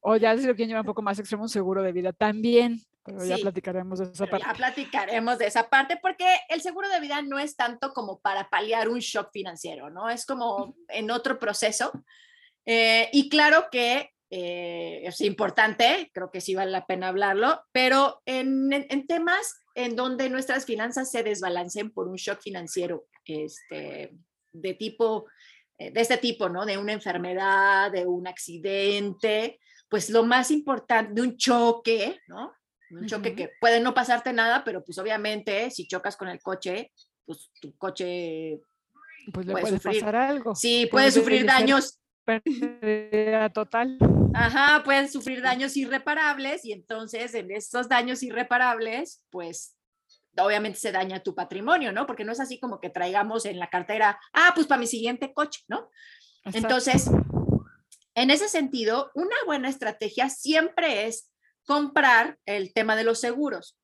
o 0.00 0.16
ya 0.16 0.36
si 0.36 0.46
lo 0.46 0.54
quieren 0.54 0.68
llevar 0.68 0.82
un 0.82 0.86
poco 0.86 1.02
más 1.02 1.18
extremo, 1.18 1.44
un 1.44 1.48
seguro 1.48 1.82
de 1.82 1.92
vida 1.92 2.12
también. 2.12 2.80
Pero 3.04 3.24
ya 3.24 3.36
platicaremos 3.36 3.98
de 3.98 4.04
esa 4.06 4.26
parte. 4.26 4.46
Ya 4.46 4.54
platicaremos 4.54 5.38
de 5.38 5.46
esa 5.46 5.68
parte 5.68 5.98
porque 6.00 6.26
el 6.48 6.60
seguro 6.60 6.88
de 6.88 7.00
vida 7.00 7.20
no 7.22 7.38
es 7.38 7.56
tanto 7.56 7.92
como 7.92 8.20
para 8.20 8.48
paliar 8.48 8.88
un 8.88 9.00
shock 9.00 9.30
financiero, 9.32 9.90
¿no? 9.90 10.08
Es 10.08 10.24
como 10.24 10.76
en 10.88 11.10
otro 11.10 11.38
proceso. 11.38 11.92
Eh, 12.64 13.08
y 13.12 13.28
claro 13.28 13.66
que 13.72 14.10
eh, 14.30 15.02
es 15.04 15.20
importante, 15.20 16.10
creo 16.14 16.30
que 16.30 16.40
sí 16.40 16.54
vale 16.54 16.70
la 16.70 16.86
pena 16.86 17.08
hablarlo, 17.08 17.60
pero 17.72 18.22
en, 18.24 18.72
en, 18.72 19.06
temas 19.06 19.60
en 19.74 19.96
donde 19.96 20.30
nuestras 20.30 20.64
finanzas 20.64 21.10
se 21.10 21.22
desbalancen 21.22 21.90
por 21.90 22.08
un 22.08 22.16
shock 22.16 22.40
financiero 22.40 23.04
este, 23.26 24.14
de 24.52 24.74
tipo, 24.74 25.26
eh, 25.76 25.90
de 25.90 26.00
este 26.00 26.18
tipo, 26.18 26.48
¿no? 26.48 26.64
De 26.64 26.78
una 26.78 26.92
enfermedad, 26.92 27.90
de 27.90 28.06
un 28.06 28.26
accidente, 28.26 29.58
pues 29.88 30.08
lo 30.08 30.22
más 30.22 30.50
importante, 30.50 31.12
de 31.12 31.20
un 31.20 31.36
choque, 31.36 32.20
¿no? 32.28 32.54
Un 32.92 33.06
choque 33.06 33.34
que 33.34 33.50
puede 33.60 33.80
no 33.80 33.94
pasarte 33.94 34.32
nada, 34.32 34.64
pero 34.64 34.84
pues 34.84 34.98
obviamente 34.98 35.70
si 35.70 35.86
chocas 35.86 36.16
con 36.16 36.28
el 36.28 36.40
coche, 36.40 36.92
pues 37.24 37.50
tu 37.60 37.74
coche 37.76 38.60
pues 39.32 39.46
le 39.46 39.52
puede, 39.52 39.68
sufrir, 39.68 40.00
pasar 40.00 40.16
algo. 40.16 40.54
Sí, 40.54 40.88
puede, 40.90 41.10
sufrir 41.10 41.46
daños 41.46 41.98
pérdida 42.24 43.50
total. 43.50 43.98
Ajá, 44.34 44.82
pueden 44.84 45.10
sufrir 45.10 45.42
daños 45.42 45.76
irreparables 45.76 46.64
y 46.64 46.72
entonces 46.72 47.34
en 47.34 47.50
estos 47.50 47.88
daños 47.88 48.22
irreparables, 48.22 49.24
pues 49.30 49.76
obviamente 50.38 50.78
se 50.78 50.92
daña 50.92 51.22
tu 51.22 51.34
patrimonio, 51.34 51.92
¿no? 51.92 52.06
Porque 52.06 52.24
no 52.24 52.32
es 52.32 52.40
así 52.40 52.58
como 52.58 52.80
que 52.80 52.90
traigamos 52.90 53.44
en 53.44 53.58
la 53.58 53.68
cartera, 53.68 54.18
ah, 54.32 54.52
pues 54.54 54.66
para 54.66 54.80
mi 54.80 54.86
siguiente 54.86 55.32
coche, 55.32 55.60
¿no? 55.68 55.90
Entonces, 56.44 57.10
en 58.14 58.30
ese 58.30 58.48
sentido, 58.48 59.10
una 59.14 59.36
buena 59.46 59.68
estrategia 59.68 60.28
siempre 60.28 61.06
es 61.06 61.30
comprar 61.64 62.38
el 62.46 62.72
tema 62.72 62.96
de 62.96 63.04
los 63.04 63.20
seguros. 63.20 63.78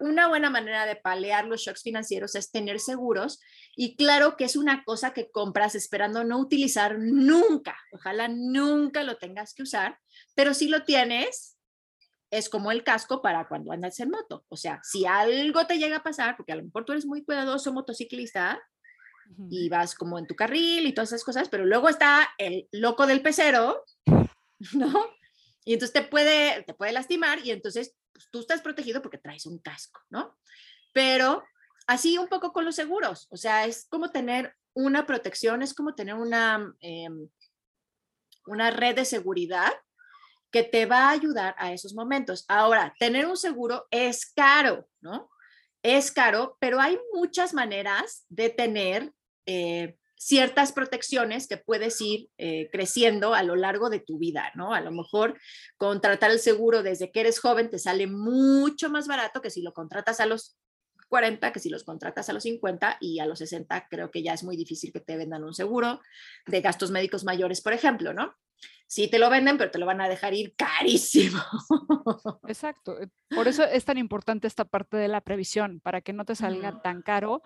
Una 0.00 0.28
buena 0.28 0.50
manera 0.50 0.86
de 0.86 0.96
palear 0.96 1.46
los 1.46 1.62
shocks 1.62 1.82
financieros 1.82 2.34
es 2.34 2.50
tener 2.50 2.80
seguros 2.80 3.40
y 3.76 3.96
claro 3.96 4.36
que 4.36 4.44
es 4.44 4.56
una 4.56 4.82
cosa 4.84 5.12
que 5.12 5.30
compras 5.30 5.74
esperando 5.74 6.24
no 6.24 6.38
utilizar 6.38 6.98
nunca. 6.98 7.76
Ojalá 7.92 8.28
nunca 8.28 9.04
lo 9.04 9.16
tengas 9.18 9.54
que 9.54 9.62
usar, 9.62 9.98
pero 10.34 10.52
si 10.52 10.68
lo 10.68 10.84
tienes, 10.84 11.56
es 12.30 12.48
como 12.48 12.72
el 12.72 12.82
casco 12.82 13.22
para 13.22 13.46
cuando 13.46 13.72
andas 13.72 14.00
en 14.00 14.10
moto. 14.10 14.44
O 14.48 14.56
sea, 14.56 14.80
si 14.82 15.06
algo 15.06 15.66
te 15.66 15.78
llega 15.78 15.98
a 15.98 16.02
pasar, 16.02 16.36
porque 16.36 16.52
a 16.52 16.56
lo 16.56 16.64
mejor 16.64 16.84
tú 16.84 16.92
eres 16.92 17.06
muy 17.06 17.24
cuidadoso 17.24 17.72
motociclista 17.72 18.60
y 19.48 19.68
vas 19.68 19.94
como 19.94 20.18
en 20.18 20.26
tu 20.26 20.34
carril 20.34 20.86
y 20.86 20.92
todas 20.92 21.10
esas 21.10 21.24
cosas, 21.24 21.48
pero 21.48 21.64
luego 21.64 21.88
está 21.88 22.28
el 22.38 22.68
loco 22.72 23.06
del 23.06 23.22
pecero, 23.22 23.84
¿no? 24.74 25.10
Y 25.64 25.74
entonces 25.74 25.92
te 25.92 26.02
puede, 26.08 26.62
te 26.62 26.74
puede 26.74 26.92
lastimar 26.92 27.38
y 27.44 27.50
entonces 27.50 27.94
pues, 28.12 28.28
tú 28.30 28.40
estás 28.40 28.62
protegido 28.62 29.02
porque 29.02 29.18
traes 29.18 29.46
un 29.46 29.58
casco, 29.58 30.00
¿no? 30.10 30.36
Pero 30.92 31.42
así 31.86 32.18
un 32.18 32.28
poco 32.28 32.52
con 32.52 32.64
los 32.64 32.76
seguros, 32.76 33.26
o 33.30 33.36
sea, 33.36 33.66
es 33.66 33.86
como 33.88 34.10
tener 34.10 34.54
una 34.74 35.06
protección, 35.06 35.62
es 35.62 35.74
como 35.74 35.94
tener 35.94 36.14
una, 36.14 36.74
em, 36.80 37.28
una 38.46 38.70
red 38.70 38.96
de 38.96 39.04
seguridad 39.04 39.72
que 40.50 40.62
te 40.62 40.86
va 40.86 41.08
a 41.08 41.10
ayudar 41.10 41.54
a 41.58 41.72
esos 41.72 41.94
momentos. 41.94 42.44
Ahora, 42.48 42.94
tener 42.98 43.26
un 43.26 43.36
seguro 43.36 43.86
es 43.90 44.26
caro, 44.26 44.88
¿no? 45.00 45.30
Es 45.82 46.12
caro, 46.12 46.56
pero 46.60 46.80
hay 46.80 46.98
muchas 47.12 47.52
maneras 47.54 48.24
de 48.28 48.50
tener 48.50 49.12
eh, 49.46 49.98
ciertas 50.16 50.72
protecciones 50.72 51.46
que 51.46 51.56
puedes 51.56 52.00
ir 52.00 52.28
eh, 52.38 52.68
creciendo 52.70 53.34
a 53.34 53.42
lo 53.42 53.56
largo 53.56 53.90
de 53.90 54.00
tu 54.00 54.18
vida, 54.18 54.50
¿no? 54.54 54.74
A 54.74 54.80
lo 54.80 54.90
mejor 54.90 55.38
contratar 55.76 56.30
el 56.30 56.38
seguro 56.38 56.82
desde 56.82 57.10
que 57.10 57.20
eres 57.20 57.40
joven 57.40 57.70
te 57.70 57.78
sale 57.78 58.06
mucho 58.06 58.90
más 58.90 59.06
barato 59.06 59.40
que 59.40 59.50
si 59.50 59.62
lo 59.62 59.72
contratas 59.72 60.20
a 60.20 60.26
los 60.26 60.56
40, 61.08 61.52
que 61.52 61.60
si 61.60 61.68
los 61.68 61.84
contratas 61.84 62.28
a 62.28 62.32
los 62.32 62.44
50 62.44 62.98
y 63.00 63.20
a 63.20 63.26
los 63.26 63.38
60 63.38 63.88
creo 63.88 64.10
que 64.10 64.22
ya 64.22 64.32
es 64.32 64.42
muy 64.42 64.56
difícil 64.56 64.92
que 64.92 65.00
te 65.00 65.16
vendan 65.16 65.44
un 65.44 65.54
seguro 65.54 66.00
de 66.46 66.60
gastos 66.60 66.90
médicos 66.90 67.24
mayores, 67.24 67.60
por 67.60 67.72
ejemplo, 67.72 68.12
¿no? 68.14 68.34
sí 68.86 69.08
te 69.08 69.18
lo 69.18 69.30
venden, 69.30 69.58
pero 69.58 69.70
te 69.70 69.78
lo 69.78 69.86
van 69.86 70.00
a 70.00 70.08
dejar 70.08 70.34
ir 70.34 70.54
carísimo. 70.56 71.42
Exacto. 72.48 73.00
Eh, 73.00 73.08
por 73.34 73.48
eso 73.48 73.64
es 73.64 73.84
tan 73.84 73.98
importante 73.98 74.46
esta 74.46 74.64
parte 74.64 74.96
de 74.96 75.08
la 75.08 75.20
previsión, 75.20 75.80
para 75.80 76.00
que 76.00 76.12
no 76.12 76.24
te 76.24 76.36
salga 76.36 76.80
tan 76.82 77.02
caro. 77.02 77.42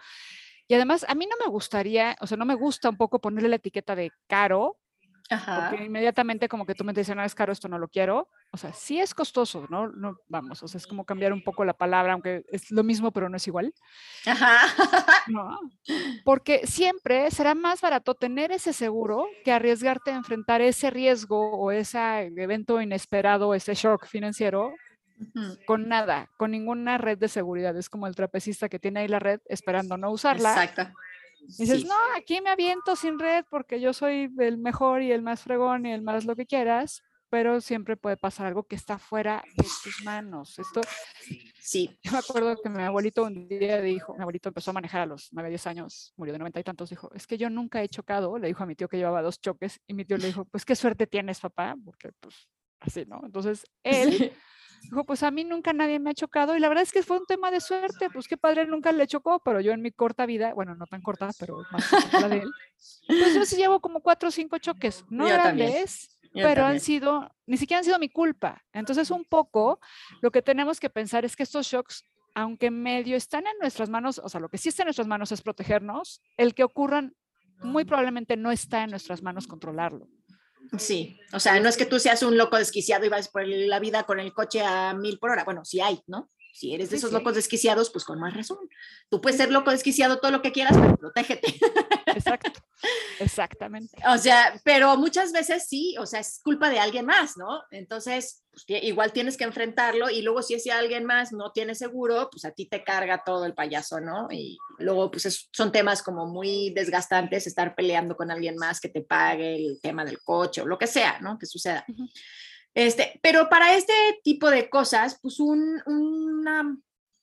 Y 0.69 0.75
además, 0.75 1.05
a 1.09 1.15
mí 1.15 1.27
no 1.27 1.37
me 1.45 1.51
gustaría, 1.51 2.17
o 2.21 2.27
sea, 2.27 2.37
no 2.37 2.45
me 2.45 2.55
gusta 2.55 2.91
un 2.91 2.97
poco 2.97 3.21
ponerle 3.21 3.49
la 3.49 3.57
etiqueta 3.57 3.97
de 3.97 4.13
caro, 4.27 4.77
porque 5.29 5.85
inmediatamente 5.85 6.49
como 6.49 6.65
que 6.65 6.75
tú 6.75 6.85
me 6.85 6.93
dices, 6.93 7.15
no 7.15 7.23
es 7.23 7.35
caro, 7.35 7.53
esto 7.53 7.69
no 7.69 7.79
lo 7.79 7.89
quiero. 7.89 8.29
O 8.51 8.57
sea, 8.57 8.73
sí 8.73 8.99
es 8.99 9.15
costoso, 9.15 9.67
¿no? 9.69 9.89
no 9.89 10.17
vamos, 10.27 10.63
o 10.63 10.69
sea, 10.69 10.79
es 10.79 10.87
como 10.87 11.05
cambiar 11.05 11.35
un 11.35 11.43
poco 11.43 11.65
la 11.67 11.75
palabra, 11.75 12.15
aunque 12.15 12.45
es 12.51 12.71
lo 12.71 12.83
mismo, 12.83 13.13
pero 13.13 13.29
no 13.29 13.37
es 13.37 13.47
igual. 13.47 13.75
Ajá. 14.27 14.61
No, 15.29 15.61
porque 16.25 16.67
siempre 16.67 17.31
será 17.31 17.55
más 17.55 17.83
barato 17.83 18.15
tener 18.15 18.51
ese 18.51 18.73
seguro 18.73 19.27
que 19.45 19.53
arriesgarte 19.53 20.11
a 20.11 20.17
enfrentar 20.17 20.63
ese 20.63 20.89
riesgo 20.89 21.51
o 21.59 21.71
ese 21.71 21.99
evento 22.35 22.81
inesperado, 22.81 23.55
ese 23.55 23.75
shock 23.75 24.07
financiero 24.07 24.73
con 25.67 25.89
nada, 25.89 26.31
con 26.37 26.51
ninguna 26.51 26.99
red 26.99 27.19
de 27.19 27.29
seguridad. 27.29 27.77
Es 27.77 27.89
como 27.89 28.07
el 28.07 28.15
trapecista 28.15 28.69
que 28.69 28.79
tiene 28.79 29.01
ahí 29.01 29.09
la 29.09 29.19
red 29.19 29.41
esperando 29.47 29.97
no 29.97 30.11
usarla. 30.11 30.51
Exacto. 30.65 30.93
dices, 31.59 31.85
no, 31.85 31.97
aquí 32.17 32.41
me 32.41 32.51
aviento 32.51 32.97
sin 32.97 33.19
red 33.19 33.45
porque 33.51 33.81
yo 33.81 33.93
soy 33.93 34.33
el 34.39 34.59
mejor 34.59 35.03
y 35.03 35.13
el 35.13 35.23
más 35.23 35.43
fregón 35.43 35.87
y 35.87 35.93
el 35.93 36.03
más 36.03 36.25
lo 36.25 36.37
que 36.37 36.47
quieras, 36.47 37.03
pero 37.31 37.61
siempre 37.61 37.97
puede 37.97 38.17
pasar 38.17 38.47
algo 38.47 38.65
que 38.65 38.77
está 38.77 38.99
fuera 38.99 39.43
de 39.57 39.65
tus 39.83 40.03
manos. 40.05 40.59
Esto, 40.59 40.81
sí. 41.61 41.99
Yo 42.03 42.13
me 42.13 42.19
acuerdo 42.19 42.57
que 42.63 42.69
mi 42.69 42.83
abuelito 42.83 43.25
un 43.25 43.49
día 43.49 43.81
dijo, 43.81 44.15
mi 44.15 44.23
abuelito 44.23 44.49
empezó 44.49 44.71
a 44.71 44.75
manejar 44.75 45.03
a 45.03 45.07
los 45.07 45.29
9, 45.33 45.49
10 45.51 45.67
años, 45.67 46.13
murió 46.17 46.33
de 46.33 46.39
90 46.39 46.61
y 46.61 46.65
tantos, 46.65 46.91
dijo, 46.91 47.11
es 47.15 47.27
que 47.27 47.37
yo 47.37 47.51
nunca 47.51 47.83
he 47.83 47.89
chocado, 47.89 48.39
le 48.39 48.49
dijo 48.49 48.63
a 48.63 48.67
mi 48.67 48.75
tío 48.75 48.89
que 48.89 48.97
llevaba 48.97 49.23
dos 49.23 49.41
choques, 49.41 49.81
y 49.87 49.95
mi 49.95 50.05
tío 50.05 50.17
le 50.17 50.29
dijo, 50.29 50.45
pues 50.47 50.65
qué 50.65 50.75
suerte 50.75 51.07
tienes, 51.07 51.41
papá, 51.41 51.77
porque 51.85 52.11
pues 52.21 52.49
así, 52.81 53.05
¿no? 53.07 53.21
Entonces, 53.25 53.65
él... 53.83 54.33
Dijo, 54.83 55.05
pues 55.05 55.23
a 55.23 55.31
mí 55.31 55.45
nunca 55.45 55.73
nadie 55.73 55.99
me 55.99 56.11
ha 56.11 56.15
chocado 56.15 56.57
y 56.57 56.61
la 56.61 56.69
verdad 56.69 56.83
es 56.83 56.93
que 56.93 57.03
fue 57.03 57.19
un 57.19 57.27
tema 57.27 57.51
de 57.51 57.61
suerte, 57.61 58.09
pues 58.11 58.27
qué 58.27 58.37
padre 58.37 58.67
nunca 58.67 58.93
le 58.93 59.07
chocó, 59.07 59.41
pero 59.41 59.61
yo 59.61 59.73
en 59.73 59.83
mi 59.83 59.91
corta 59.91 60.27
vida, 60.27 60.55
bueno, 60.55 60.75
no 60.75 60.87
tan 60.87 61.03
corta, 61.03 61.31
pero 61.39 61.63
más 61.71 62.13
la 62.13 62.29
de 62.29 62.39
él, 62.39 62.51
pues 63.07 63.35
yo 63.35 63.45
sí 63.45 63.57
llevo 63.57 63.81
como 63.81 64.01
cuatro 64.01 64.29
o 64.29 64.33
cinco 64.33 64.59
choques, 64.59 65.05
no 65.11 65.27
grandes, 65.27 66.19
pero 66.33 66.65
han 66.65 66.81
sido, 66.81 67.31
ni 67.47 67.57
siquiera 67.57 67.79
han 67.79 67.85
sido 67.85 67.99
mi 67.99 68.09
culpa. 68.09 68.63
Entonces, 68.73 69.11
un 69.11 69.25
poco 69.25 69.81
lo 70.21 70.31
que 70.31 70.43
tenemos 70.43 70.81
que 70.81 70.91
pensar 70.91 71.25
es 71.25 71.37
que 71.37 71.43
estos 71.43 71.67
shocks, 71.67 72.05
aunque 72.35 72.71
medio 72.71 73.17
están 73.17 73.47
en 73.47 73.59
nuestras 73.61 73.91
manos, 73.91 74.21
o 74.23 74.29
sea, 74.29 74.41
lo 74.41 74.49
que 74.49 74.59
sí 74.59 74.69
está 74.69 74.83
en 74.83 74.87
nuestras 74.87 75.09
manos 75.09 75.33
es 75.33 75.43
protegernos, 75.43 76.23
el 76.37 76.55
que 76.55 76.65
ocurran 76.65 77.15
muy 77.61 77.85
probablemente 77.85 78.37
no 78.37 78.53
está 78.53 78.85
en 78.85 78.91
nuestras 78.91 79.23
manos 79.23 79.47
controlarlo. 79.47 80.07
Sí, 80.79 81.19
o 81.33 81.41
sea, 81.41 81.59
no 81.61 81.69
es 81.69 81.77
que 81.77 81.87
tú 81.87 81.99
seas 81.99 82.23
un 82.23 82.37
loco 82.37 82.57
desquiciado 82.59 83.05
y 83.05 83.09
vas 83.09 83.29
por 83.29 83.47
la 83.47 83.79
vida 83.79 84.05
con 84.05 84.21
el 84.21 84.33
coche 84.33 84.63
a 84.63 84.95
mil 84.95 85.19
por 85.19 85.31
hora. 85.31 85.45
Bueno, 85.45 85.65
sí 85.65 85.81
hay, 85.81 86.01
¿no? 86.07 86.29
Si 86.53 86.75
eres 86.75 86.91
de 86.91 86.97
esos 86.97 87.13
locos 87.13 87.35
desquiciados, 87.35 87.91
pues 87.91 88.05
con 88.05 88.19
más 88.19 88.35
razón. 88.35 88.59
Tú 89.09 89.21
puedes 89.21 89.39
ser 89.39 89.51
loco 89.51 89.71
desquiciado 89.71 90.19
todo 90.19 90.33
lo 90.33 90.43
que 90.43 90.53
quieras, 90.53 90.77
pero 90.77 90.97
protégete. 90.97 91.55
Exacto, 92.07 92.61
exactamente. 93.21 93.97
O 94.09 94.19
sea, 94.19 94.61
pero 94.65 94.97
muchas 94.97 95.33
veces 95.33 95.67
sí, 95.69 95.97
o 95.99 96.07
sea, 96.07 96.21
es 96.21 96.41
culpa 96.43 96.71
de 96.71 96.79
alguien 96.79 97.07
más, 97.07 97.37
¿no? 97.37 97.63
Entonces, 97.71 98.45
pues, 98.51 98.65
igual 98.83 99.13
tienes 99.13 99.37
que 99.37 99.45
enfrentarlo 99.45 100.11
y 100.11 100.23
luego 100.23 100.43
si 100.43 100.55
ese 100.55 100.73
alguien 100.73 101.05
más 101.05 101.33
no 101.33 101.53
tiene 101.53 101.75
seguro, 101.75 102.29
pues 102.31 102.45
a 102.45 102.53
ti 102.53 102.67
te 102.67 102.83
carga 102.83 103.23
todo 103.25 103.45
el 103.45 103.55
payaso, 103.55 104.01
¿no? 104.01 104.29
Y 104.31 104.57
luego, 104.79 105.11
pues 105.11 105.49
son 105.53 105.73
temas 105.73 106.03
como 106.03 106.27
muy 106.27 106.71
desgastantes 106.71 107.47
estar 107.47 107.75
peleando 107.75 108.17
con 108.17 108.31
alguien 108.31 108.57
más 108.57 108.81
que 108.81 108.89
te 108.89 109.03
pague 109.03 109.57
el 109.57 109.81
tema 109.83 110.05
del 110.05 110.23
coche 110.23 110.63
o 110.63 110.67
lo 110.67 110.79
que 110.79 110.87
sea, 110.87 111.21
¿no? 111.21 111.39
Que 111.39 111.47
suceda. 111.47 111.85
Este, 112.75 113.19
pero 113.23 113.49
para 113.49 113.75
este 113.75 113.93
tipo 114.23 114.51
de 114.51 114.71
cosas, 114.71 115.19
pues 115.21 115.41
una, 115.41 116.77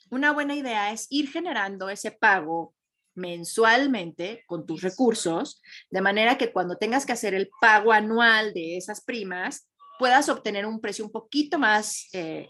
una 0.09 0.31
buena 0.31 0.55
idea 0.55 0.91
es 0.91 1.07
ir 1.09 1.31
generando 1.31 1.89
ese 1.89 2.11
pago 2.11 2.74
mensualmente 3.15 4.43
con 4.47 4.65
tus 4.65 4.81
recursos, 4.81 5.61
de 5.89 6.01
manera 6.01 6.37
que 6.37 6.51
cuando 6.51 6.77
tengas 6.77 7.05
que 7.05 7.13
hacer 7.13 7.33
el 7.33 7.49
pago 7.61 7.91
anual 7.91 8.53
de 8.53 8.77
esas 8.77 9.03
primas, 9.03 9.69
puedas 9.97 10.29
obtener 10.29 10.65
un 10.65 10.81
precio 10.81 11.05
un 11.05 11.11
poquito 11.11 11.57
más, 11.57 12.09
eh, 12.13 12.49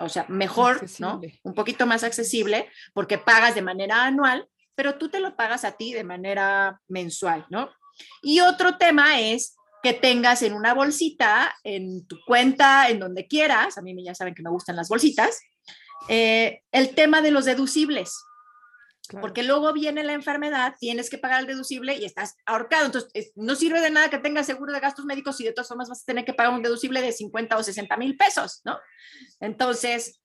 o 0.00 0.08
sea, 0.08 0.26
mejor, 0.28 0.84
¿no? 0.98 1.20
Un 1.42 1.54
poquito 1.54 1.86
más 1.86 2.04
accesible, 2.04 2.70
porque 2.94 3.18
pagas 3.18 3.54
de 3.54 3.62
manera 3.62 4.04
anual, 4.04 4.48
pero 4.74 4.98
tú 4.98 5.08
te 5.08 5.20
lo 5.20 5.36
pagas 5.36 5.64
a 5.64 5.72
ti 5.72 5.92
de 5.92 6.04
manera 6.04 6.80
mensual, 6.88 7.46
¿no? 7.50 7.70
Y 8.22 8.40
otro 8.40 8.76
tema 8.76 9.20
es 9.20 9.56
que 9.82 9.92
tengas 9.92 10.42
en 10.42 10.52
una 10.52 10.74
bolsita, 10.74 11.54
en 11.62 12.06
tu 12.06 12.18
cuenta, 12.26 12.88
en 12.88 12.98
donde 12.98 13.26
quieras, 13.26 13.78
a 13.78 13.82
mí 13.82 13.94
ya 14.04 14.14
saben 14.14 14.34
que 14.34 14.42
me 14.42 14.50
gustan 14.50 14.76
las 14.76 14.88
bolsitas, 14.88 15.40
eh, 16.08 16.62
el 16.72 16.94
tema 16.94 17.22
de 17.22 17.30
los 17.30 17.44
deducibles. 17.44 18.16
Porque 19.20 19.42
luego 19.42 19.72
viene 19.72 20.02
la 20.02 20.12
enfermedad, 20.12 20.74
tienes 20.78 21.10
que 21.10 21.18
pagar 21.18 21.40
el 21.40 21.46
deducible 21.46 21.96
y 21.96 22.04
estás 22.04 22.36
ahorcado. 22.44 22.86
Entonces, 22.86 23.32
no 23.34 23.54
sirve 23.54 23.80
de 23.80 23.90
nada 23.90 24.10
que 24.10 24.18
tengas 24.18 24.46
seguro 24.46 24.72
de 24.72 24.80
gastos 24.80 25.04
médicos 25.04 25.40
y 25.40 25.44
de 25.44 25.52
todas 25.52 25.68
formas 25.68 25.88
vas 25.88 26.02
a 26.02 26.06
tener 26.06 26.24
que 26.24 26.34
pagar 26.34 26.52
un 26.52 26.62
deducible 26.62 27.00
de 27.00 27.12
50 27.12 27.56
o 27.56 27.62
60 27.62 27.96
mil 27.96 28.16
pesos, 28.16 28.62
¿no? 28.64 28.78
Entonces, 29.40 30.20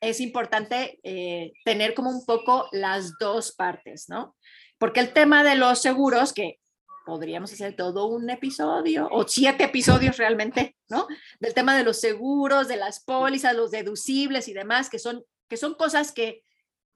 es 0.00 0.20
importante 0.20 0.98
eh, 1.04 1.52
tener 1.64 1.94
como 1.94 2.10
un 2.10 2.26
poco 2.26 2.68
las 2.72 3.12
dos 3.18 3.52
partes, 3.52 4.08
¿no? 4.08 4.36
Porque 4.78 5.00
el 5.00 5.12
tema 5.12 5.44
de 5.44 5.54
los 5.54 5.80
seguros, 5.80 6.32
que 6.32 6.58
podríamos 7.06 7.52
hacer 7.52 7.76
todo 7.76 8.06
un 8.06 8.28
episodio 8.30 9.08
o 9.10 9.26
siete 9.26 9.64
episodios 9.64 10.16
realmente, 10.16 10.76
¿no? 10.88 11.06
Del 11.40 11.54
tema 11.54 11.76
de 11.76 11.84
los 11.84 12.00
seguros, 12.00 12.68
de 12.68 12.76
las 12.76 13.04
pólizas, 13.04 13.54
los 13.54 13.70
deducibles 13.70 14.48
y 14.48 14.52
demás, 14.52 14.90
que 14.90 14.98
son, 14.98 15.24
que 15.48 15.56
son 15.56 15.74
cosas 15.74 16.12
que 16.12 16.42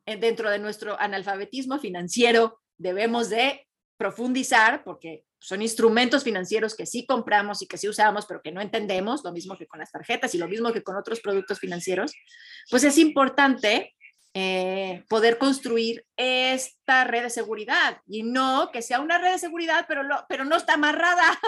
dentro 0.06 0.50
de 0.50 0.58
nuestro 0.58 0.98
analfabetismo 1.00 1.78
financiero 1.78 2.60
debemos 2.78 3.28
de 3.28 3.66
profundizar 3.96 4.84
porque 4.84 5.24
son 5.38 5.62
instrumentos 5.62 6.24
financieros 6.24 6.74
que 6.74 6.86
sí 6.86 7.06
compramos 7.06 7.62
y 7.62 7.66
que 7.66 7.78
sí 7.78 7.88
usamos, 7.88 8.26
pero 8.26 8.42
que 8.42 8.52
no 8.52 8.60
entendemos, 8.60 9.22
lo 9.24 9.32
mismo 9.32 9.56
que 9.56 9.66
con 9.66 9.80
las 9.80 9.92
tarjetas 9.92 10.34
y 10.34 10.38
lo 10.38 10.48
mismo 10.48 10.72
que 10.72 10.82
con 10.82 10.96
otros 10.96 11.20
productos 11.20 11.58
financieros, 11.58 12.12
pues 12.70 12.84
es 12.84 12.98
importante 12.98 13.94
eh, 14.34 15.04
poder 15.08 15.38
construir 15.38 16.04
esta 16.16 17.04
red 17.04 17.22
de 17.22 17.30
seguridad 17.30 18.00
y 18.06 18.22
no 18.22 18.70
que 18.72 18.82
sea 18.82 19.00
una 19.00 19.18
red 19.18 19.32
de 19.32 19.38
seguridad, 19.38 19.86
pero, 19.88 20.02
pero 20.28 20.44
no 20.44 20.56
está 20.56 20.74
amarrada. 20.74 21.38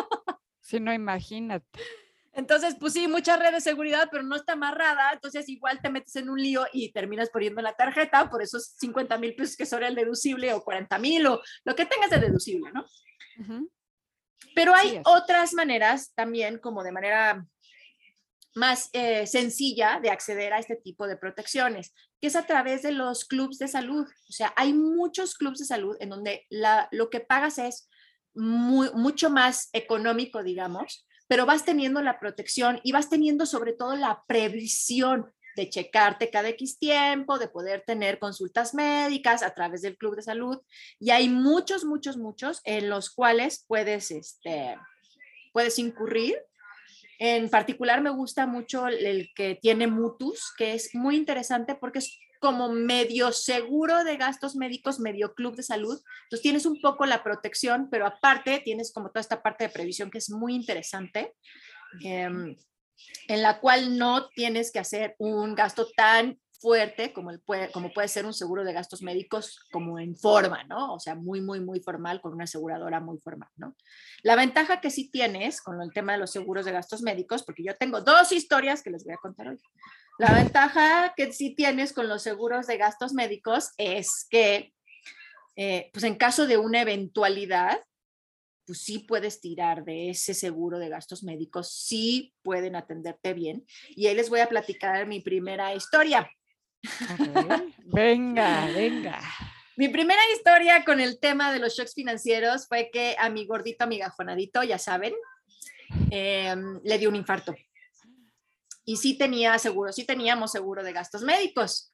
Si 0.60 0.80
no, 0.80 0.92
imagínate. 0.92 1.80
Entonces, 2.38 2.76
pues 2.78 2.92
sí, 2.92 3.09
mucha 3.09 3.37
red 3.37 3.50
de 3.52 3.61
seguridad, 3.61 4.09
pero 4.12 4.23
no 4.23 4.37
está 4.37 4.52
amarrada, 4.52 5.12
entonces 5.12 5.49
igual 5.49 5.80
te 5.83 5.90
metes 5.90 6.14
en 6.14 6.30
un 6.30 6.40
lío 6.40 6.66
y 6.73 6.92
terminas 6.92 7.30
poniendo 7.30 7.61
la 7.61 7.73
tarjeta 7.73 8.30
por 8.30 8.40
esos 8.40 8.76
50 8.78 9.18
mil 9.18 9.35
pesos 9.35 9.57
que 9.57 9.66
son 9.66 9.83
el 9.83 9.97
deducible 9.97 10.52
o 10.52 10.62
40 10.62 10.99
mil 11.00 11.26
o 11.26 11.42
lo 11.64 11.75
que 11.75 11.85
tengas 11.85 12.11
de 12.11 12.21
deducible, 12.21 12.71
¿no? 12.73 12.87
Pero 14.54 14.73
hay 14.73 15.00
otras 15.04 15.52
maneras 15.52 16.12
también, 16.14 16.59
como 16.59 16.85
de 16.85 16.92
manera 16.92 17.45
más 18.54 18.88
eh, 18.92 19.26
sencilla 19.26 19.99
de 20.00 20.11
acceder 20.11 20.52
a 20.52 20.61
este 20.61 20.76
tipo 20.76 21.09
de 21.09 21.16
protecciones, 21.16 21.92
que 22.21 22.28
es 22.28 22.37
a 22.37 22.47
través 22.47 22.83
de 22.83 22.92
los 22.92 23.25
clubes 23.25 23.59
de 23.59 23.66
salud. 23.66 24.07
O 24.07 24.33
sea, 24.33 24.54
hay 24.54 24.73
muchos 24.75 25.35
clubes 25.35 25.59
de 25.59 25.64
salud 25.64 25.97
en 25.99 26.11
donde 26.11 26.47
la, 26.50 26.88
lo 26.92 27.11
que 27.11 27.18
pagas 27.18 27.59
es 27.59 27.90
mucho 28.35 29.28
más 29.28 29.71
económico, 29.73 30.45
digamos, 30.45 31.04
pero 31.28 31.47
vas 31.47 31.64
teniendo 31.64 32.02
la 32.02 32.18
protección 32.18 32.80
y 32.82 32.92
vas 32.92 33.08
teniendo 33.08 33.47
sobre 33.47 33.73
todo 33.73 33.94
la 33.94 34.25
previsión 34.26 35.32
de 35.54 35.68
checarte 35.68 36.30
cada 36.30 36.49
X 36.50 36.78
tiempo, 36.78 37.38
de 37.38 37.49
poder 37.49 37.85
tener 37.87 38.18
consultas 38.18 38.75
médicas 38.75 39.42
a 39.42 39.54
través 39.54 39.82
del 39.82 39.97
club 39.97 40.16
de 40.16 40.23
salud. 40.23 40.61
Y 40.99 41.11
hay 41.11 41.28
muchos, 41.28 41.85
muchos, 41.85 42.16
muchos 42.16 42.61
en 42.64 42.88
los 42.88 43.11
cuales 43.11 43.64
puedes, 43.66 44.11
este, 44.11 44.76
puedes 45.52 45.78
incurrir 45.78 46.37
en 47.18 47.49
particular 47.49 48.00
me 48.00 48.11
gusta 48.11 48.47
mucho 48.47 48.87
el 48.87 49.30
que 49.35 49.56
tiene 49.56 49.88
Mutus, 49.88 50.54
que 50.56 50.75
es 50.75 50.94
muy 50.94 51.16
interesante 51.16 51.75
porque 51.75 51.99
es 51.99 52.18
como 52.40 52.68
medio 52.68 53.33
seguro 53.33 54.04
de 54.04 54.16
gastos 54.16 54.57
médicos, 54.57 55.00
medio 55.00 55.35
club 55.35 55.57
de 55.57 55.62
salud. 55.62 56.00
Entonces 56.25 56.42
tienes 56.42 56.66
un 56.66 56.80
poco 56.80 57.07
la 57.07 57.23
protección, 57.23 57.88
pero 57.90 58.07
aparte 58.07 58.61
tienes 58.64 58.92
como 58.92 59.09
toda 59.09 59.21
esta 59.21 59.42
parte 59.42 59.64
de 59.64 59.71
previsión 59.71 60.11
que 60.11 60.18
es 60.18 60.30
muy 60.30 60.54
interesante, 60.54 61.35
em, 62.02 62.57
en 63.28 63.42
la 63.42 63.61
cual 63.61 63.97
no 63.97 64.28
tienes 64.28 64.73
que 64.73 64.78
hacer 64.78 65.14
un 65.18 65.54
gasto 65.54 65.88
tan 65.97 66.38
fuerte 66.61 67.12
como, 67.12 67.30
el 67.30 67.40
puede, 67.40 67.71
como 67.71 67.92
puede 67.92 68.09
ser 68.09 68.26
un 68.26 68.35
seguro 68.35 68.64
de 68.64 68.73
gastos 68.73 69.02
médicos 69.02 69.61
como 69.71 69.99
en 69.99 70.16
forma, 70.16 70.64
¿no? 70.64 70.95
O 70.95 71.00
sea, 71.00 71.14
muy, 71.14 71.40
muy, 71.40 71.61
muy 71.61 71.80
formal 71.80 72.21
con 72.21 72.35
una 72.35 72.45
aseguradora 72.45 73.00
muy 73.00 73.18
formal, 73.18 73.50
¿no? 73.57 73.76
La 74.23 74.37
ventaja 74.37 74.80
que 74.80 74.90
sí 74.90 75.11
tienes 75.11 75.62
con 75.62 75.80
el 75.80 75.92
tema 75.92 76.12
de 76.12 76.18
los 76.18 76.30
seguros 76.30 76.64
de 76.64 76.73
gastos 76.73 77.02
médicos, 77.02 77.45
porque 77.45 77.62
yo 77.62 77.76
tengo 77.76 78.00
dos 78.00 78.33
historias 78.33 78.83
que 78.83 78.90
les 78.90 79.04
voy 79.04 79.14
a 79.14 79.18
contar 79.18 79.49
hoy. 79.49 79.59
La 80.18 80.32
ventaja 80.32 81.14
que 81.16 81.32
sí 81.32 81.54
tienes 81.54 81.92
con 81.92 82.08
los 82.08 82.25
seguros 82.25 82.66
de 82.66 82.76
gastos 82.76 83.12
médicos 83.12 83.70
es 83.76 84.26
que, 84.28 84.72
eh, 85.54 85.90
pues 85.92 86.04
en 86.04 86.16
caso 86.16 86.48
de 86.48 86.56
una 86.56 86.80
eventualidad, 86.80 87.80
pues 88.66 88.82
sí 88.82 88.98
puedes 88.98 89.40
tirar 89.40 89.84
de 89.84 90.10
ese 90.10 90.34
seguro 90.34 90.80
de 90.80 90.88
gastos 90.88 91.22
médicos, 91.22 91.72
sí 91.72 92.34
pueden 92.42 92.75
atenderte 92.75 93.32
bien. 93.32 93.64
Y 93.90 94.08
ahí 94.08 94.14
les 94.16 94.28
voy 94.28 94.40
a 94.40 94.48
platicar 94.48 95.06
mi 95.06 95.20
primera 95.20 95.72
historia. 95.75 96.28
Venga, 97.84 98.66
venga. 98.66 99.20
Mi 99.76 99.88
primera 99.88 100.20
historia 100.37 100.84
con 100.84 101.00
el 101.00 101.20
tema 101.20 101.52
de 101.52 101.60
los 101.60 101.76
shocks 101.76 101.94
financieros 101.94 102.66
fue 102.66 102.90
que 102.92 103.14
a 103.18 103.30
mi 103.30 103.46
gordito 103.46 103.84
amigajonadito, 103.84 104.64
ya 104.64 104.78
saben, 104.78 105.14
em, 106.10 106.80
le 106.82 106.98
dio 106.98 107.08
un 107.08 107.16
infarto. 107.16 107.54
Y 108.88 108.97
sí 108.97 109.18
tenía 109.18 109.59
seguro, 109.59 109.92
sí 109.92 110.04
teníamos 110.07 110.50
seguro 110.50 110.83
de 110.83 110.95
gastos 110.95 111.21
médicos. 111.21 111.92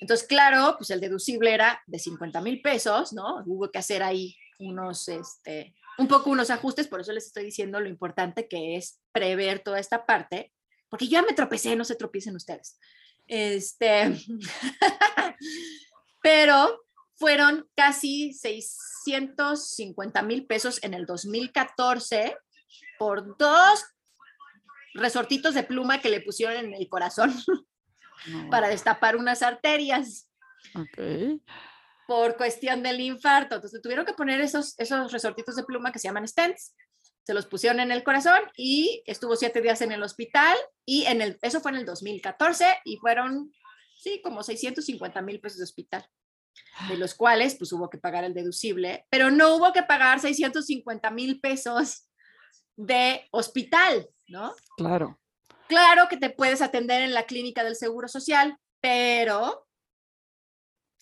Entonces, 0.00 0.28
claro, 0.28 0.76
pues 0.78 0.90
el 0.90 1.00
deducible 1.00 1.52
era 1.52 1.82
de 1.88 1.98
50 1.98 2.40
mil 2.40 2.62
pesos, 2.62 3.12
¿no? 3.12 3.42
Hubo 3.46 3.68
que 3.68 3.80
hacer 3.80 4.04
ahí 4.04 4.36
unos, 4.60 5.08
este, 5.08 5.74
un 5.98 6.06
poco 6.06 6.30
unos 6.30 6.50
ajustes, 6.50 6.86
por 6.86 7.00
eso 7.00 7.10
les 7.10 7.26
estoy 7.26 7.46
diciendo 7.46 7.80
lo 7.80 7.88
importante 7.88 8.46
que 8.46 8.76
es 8.76 9.00
prever 9.10 9.58
toda 9.58 9.80
esta 9.80 10.06
parte, 10.06 10.52
porque 10.88 11.06
yo 11.06 11.14
ya 11.14 11.22
me 11.22 11.32
tropecé, 11.32 11.74
no 11.74 11.84
se 11.84 11.96
tropiecen 11.96 12.36
ustedes. 12.36 12.78
Este, 13.26 14.16
pero 16.22 16.80
fueron 17.16 17.68
casi 17.74 18.34
650 18.34 20.22
mil 20.22 20.46
pesos 20.46 20.78
en 20.84 20.94
el 20.94 21.06
2014 21.06 22.36
por 23.00 23.36
dos 23.36 23.84
resortitos 24.94 25.54
de 25.54 25.62
pluma 25.62 26.00
que 26.00 26.08
le 26.08 26.20
pusieron 26.20 26.56
en 26.64 26.74
el 26.74 26.88
corazón 26.88 27.34
para 28.50 28.68
destapar 28.68 29.16
unas 29.16 29.42
arterias. 29.42 30.28
Por 32.06 32.36
cuestión 32.36 32.82
del 32.82 33.00
infarto. 33.00 33.54
Entonces 33.56 33.80
tuvieron 33.80 34.04
que 34.04 34.14
poner 34.14 34.40
esos, 34.40 34.78
esos 34.78 35.12
resortitos 35.12 35.56
de 35.56 35.64
pluma 35.64 35.92
que 35.92 35.98
se 35.98 36.08
llaman 36.08 36.26
stents 36.26 36.74
se 37.30 37.34
los 37.34 37.46
pusieron 37.46 37.80
en 37.80 37.92
el 37.92 38.02
corazón 38.02 38.40
y 38.56 39.02
estuvo 39.06 39.36
siete 39.36 39.60
días 39.60 39.80
en 39.82 39.92
el 39.92 40.02
hospital 40.02 40.56
y 40.84 41.04
en 41.04 41.22
el, 41.22 41.38
eso 41.42 41.60
fue 41.60 41.70
en 41.70 41.78
el 41.78 41.84
2014 41.86 42.78
y 42.84 42.96
fueron, 42.96 43.52
sí, 43.96 44.20
como 44.22 44.42
650 44.42 45.22
mil 45.22 45.40
pesos 45.40 45.58
de 45.58 45.64
hospital, 45.64 46.06
de 46.88 46.96
los 46.96 47.14
cuales 47.14 47.54
pues 47.56 47.72
hubo 47.72 47.90
que 47.90 47.98
pagar 47.98 48.24
el 48.24 48.34
deducible, 48.34 49.06
pero 49.10 49.30
no 49.30 49.54
hubo 49.54 49.72
que 49.72 49.82
pagar 49.82 50.20
650 50.20 51.10
mil 51.10 51.40
pesos 51.40 52.08
de 52.76 53.28
hospital, 53.30 54.08
¿no? 54.30 54.54
Claro. 54.76 55.20
Claro 55.68 56.08
que 56.08 56.16
te 56.16 56.30
puedes 56.30 56.62
atender 56.62 57.02
en 57.02 57.14
la 57.14 57.26
clínica 57.26 57.62
del 57.62 57.76
Seguro 57.76 58.08
Social, 58.08 58.56
pero 58.80 59.66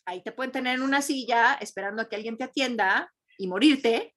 ahí 0.04 0.22
te 0.22 0.32
pueden 0.32 0.52
tener 0.52 0.74
en 0.76 0.82
una 0.82 1.00
silla 1.00 1.54
esperando 1.60 2.02
a 2.02 2.08
que 2.08 2.16
alguien 2.16 2.36
te 2.36 2.44
atienda 2.44 3.12
y 3.38 3.46
morirte 3.46 4.14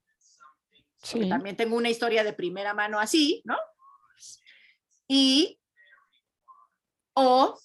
también 1.30 1.56
tengo 1.56 1.76
una 1.76 1.89
historia 1.89 2.24
de 2.24 2.34
primera 2.34 2.74
mano 2.74 3.00
así, 3.00 3.41
¿no? 3.45 3.56
Y, 5.08 5.60
o 7.13 7.60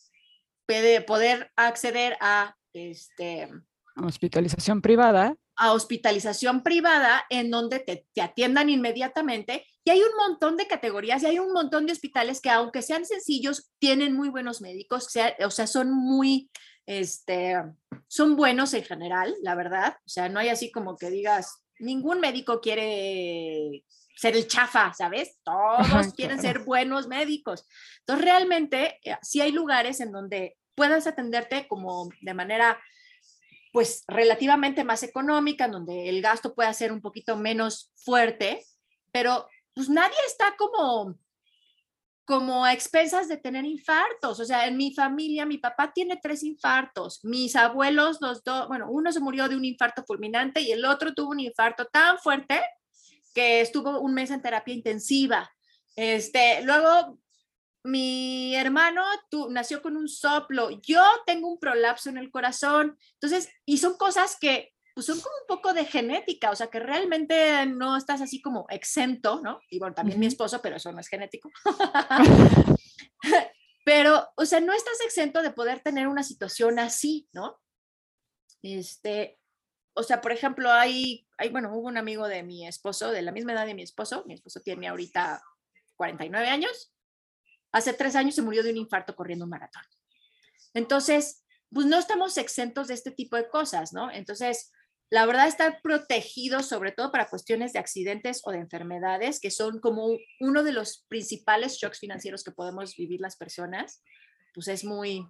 puede 0.67 1.01
poder 1.03 1.53
acceder 1.55 2.17
a 2.21 2.57
este 2.73 3.51
hospitalización 3.97 4.83
privada. 4.83 5.37
A 5.57 5.73
hospitalización 5.73 6.63
privada 6.63 7.25
en 7.31 7.51
donde 7.51 7.81
te, 7.81 8.07
te, 8.13 8.23
atiendan 8.23 8.69
inmediatamente. 8.71 9.67
Y 9.85 9.91
hay 9.91 10.01
un 10.01 10.17
montón 10.17 10.57
de 10.57 10.67
categorías 10.67 11.23
y 11.23 11.27
hay 11.27 11.39
un 11.39 11.53
montón 11.53 11.87
de 11.87 11.93
hospitales 11.93 12.41
que 12.41 12.51
aunque 12.51 12.83
sean 12.83 13.05
sencillos, 13.05 13.71
tienen 13.79 14.15
muy 14.15 14.29
buenos 14.29 14.61
médicos, 14.61 15.09
o 15.45 15.51
sea, 15.51 15.67
son 15.67 15.93
muy, 15.93 16.51
este, 16.87 17.57
son 18.09 18.37
buenos 18.37 18.75
en 18.75 18.85
general, 18.85 19.35
la 19.43 19.55
verdad. 19.55 19.97
O 20.05 20.09
sea, 20.09 20.29
no 20.29 20.41
hay 20.41 20.49
así 20.49 20.71
como 20.71 20.97
que 20.97 21.11
digas, 21.11 21.63
ningún 21.79 22.21
médico 22.21 22.61
quiere 22.61 23.85
ser 24.17 24.35
el 24.37 24.47
chafa, 24.49 24.93
¿sabes? 24.95 25.39
Todos 25.45 26.13
quieren 26.17 26.41
ser 26.41 26.61
buenos 26.61 27.07
médicos. 27.07 27.67
Entonces, 28.01 28.25
realmente, 28.25 28.99
eh, 29.05 29.17
sí 29.23 29.41
hay 29.41 29.53
lugares 29.53 30.01
en 30.01 30.11
donde 30.11 30.57
puedas 30.75 31.07
atenderte 31.07 31.69
como 31.69 32.09
de 32.21 32.35
manera, 32.35 32.79
pues, 33.77 34.05
relativamente 34.09 34.85
más 34.85 35.03
económica, 35.03 35.69
donde 35.69 36.09
el 36.09 36.23
gasto 36.23 36.55
pueda 36.55 36.73
ser 36.73 36.93
un 36.93 37.03
poquito 37.03 37.37
menos 37.37 37.93
fuerte, 37.95 38.65
pero 39.13 39.47
pues 39.75 39.91
nadie 39.91 40.17
está 40.27 40.57
como 40.57 41.19
como 42.25 42.65
a 42.65 42.73
expensas 42.73 43.29
de 43.29 43.37
tener 43.37 43.67
infartos. 43.67 44.41
O 44.41 44.47
sea, 44.47 44.67
en 44.67 44.79
mi 44.79 44.95
familia, 44.95 45.45
mi 45.45 45.59
papá 45.59 45.93
tiene 45.93 46.19
tres 46.23 46.43
infartos, 46.43 47.23
mis 47.23 47.55
abuelos, 47.55 48.17
los 48.23 48.43
dos, 48.43 48.67
bueno, 48.67 48.87
uno 48.89 49.13
se 49.13 49.21
murió 49.21 49.47
de 49.47 49.57
un 49.57 49.67
infarto 49.67 50.03
fulminante 50.07 50.63
y 50.63 50.73
el 50.73 50.83
otro 50.87 51.13
tuvo 51.13 51.33
un 51.33 51.41
infarto 51.41 51.85
tan 51.85 52.19
fuerte 52.19 52.63
que 53.35 53.61
estuvo 53.61 54.01
un 54.01 54.15
mes 54.15 54.31
en 54.31 54.41
terapia 54.41 54.73
intensiva. 54.73 55.51
Este, 55.97 56.63
luego, 56.63 57.19
mi 57.87 58.55
hermano 58.55 59.03
tú, 59.31 59.49
nació 59.51 59.83
con 59.83 59.97
un 59.97 60.09
soplo, 60.09 60.71
yo 60.83 61.03
tengo 61.27 61.49
un 61.49 61.59
prolapso 61.59 62.11
en 62.11 62.19
el 62.19 62.31
corazón. 62.31 62.99
Entonces, 63.15 63.49
y 63.65 63.79
son 63.79 63.97
cosas 63.97 64.37
que 64.41 64.73
pues 64.95 65.05
son 65.05 65.21
como 65.21 65.35
un 65.43 65.47
poco 65.47 65.75
de 65.75 65.85
genética, 65.85 66.51
o 66.51 66.57
sea 66.57 66.69
que 66.69 66.81
realmente 66.81 67.67
no 67.67 67.99
estás 67.99 68.23
así 68.23 68.41
como 68.41 68.65
exento, 68.71 69.43
¿no? 69.43 69.61
Y 69.69 69.79
bueno, 69.79 69.95
también 69.95 70.19
mi 70.19 70.25
esposo, 70.25 70.63
pero 70.63 70.77
eso 70.77 70.91
no 70.91 71.01
es 71.01 71.09
genético. 71.09 71.51
pero, 73.85 74.27
o 74.37 74.47
sea, 74.47 74.61
no 74.61 74.73
estás 74.73 74.99
exento 75.05 75.43
de 75.43 75.51
poder 75.51 75.81
tener 75.81 76.09
una 76.09 76.23
situación 76.23 76.79
así, 76.79 77.29
¿no? 77.33 77.61
Este, 78.63 79.39
o 79.93 80.03
sea, 80.03 80.23
por 80.23 80.33
ejemplo, 80.33 80.73
hay, 80.73 81.29
hay, 81.37 81.51
bueno, 81.51 81.77
hubo 81.77 81.89
un 81.89 81.99
amigo 81.99 82.27
de 82.27 82.43
mi 82.43 82.67
esposo, 82.67 83.11
de 83.11 83.21
la 83.21 83.33
misma 83.33 83.53
edad 83.53 83.67
de 83.67 83.75
mi 83.75 83.83
esposo, 83.83 84.25
mi 84.27 84.33
esposo 84.33 84.61
tiene 84.61 84.89
ahorita 84.89 85.43
49 85.97 86.49
años, 86.49 86.96
hace 87.77 87.93
tres 87.93 88.17
años 88.17 88.35
se 88.35 88.43
murió 88.43 88.63
de 88.63 88.71
un 88.71 88.79
infarto 88.79 89.15
corriendo 89.15 89.45
un 89.45 89.51
maratón. 89.51 89.83
Entonces, 90.75 91.45
pues 91.71 91.87
no 91.87 91.99
estamos 91.99 92.39
exentos 92.39 92.89
de 92.89 92.95
este 92.95 93.11
tipo 93.11 93.37
de 93.37 93.49
cosas, 93.49 93.93
¿no? 93.93 94.11
Entonces, 94.11 94.73
la 95.11 95.27
verdad, 95.27 95.47
estar 95.47 95.81
protegidos, 95.83 96.67
sobre 96.67 96.93
todo 96.93 97.13
para 97.13 97.29
cuestiones 97.29 97.73
de 97.73 97.79
accidentes 97.79 98.41
o 98.45 98.51
de 98.51 98.59
enfermedades, 98.59 99.41
que 99.41 99.51
son 99.51 99.79
como 99.81 100.17
uno 100.41 100.63
de 100.63 100.73
los 100.73 101.05
principales 101.09 101.77
shocks 101.77 102.01
financieros 102.01 102.43
que 102.43 102.51
podemos 102.51 102.97
vivir 102.97 103.21
las 103.21 103.37
personas, 103.37 104.03
pues 104.55 104.69
es 104.69 104.85
muy, 104.85 105.27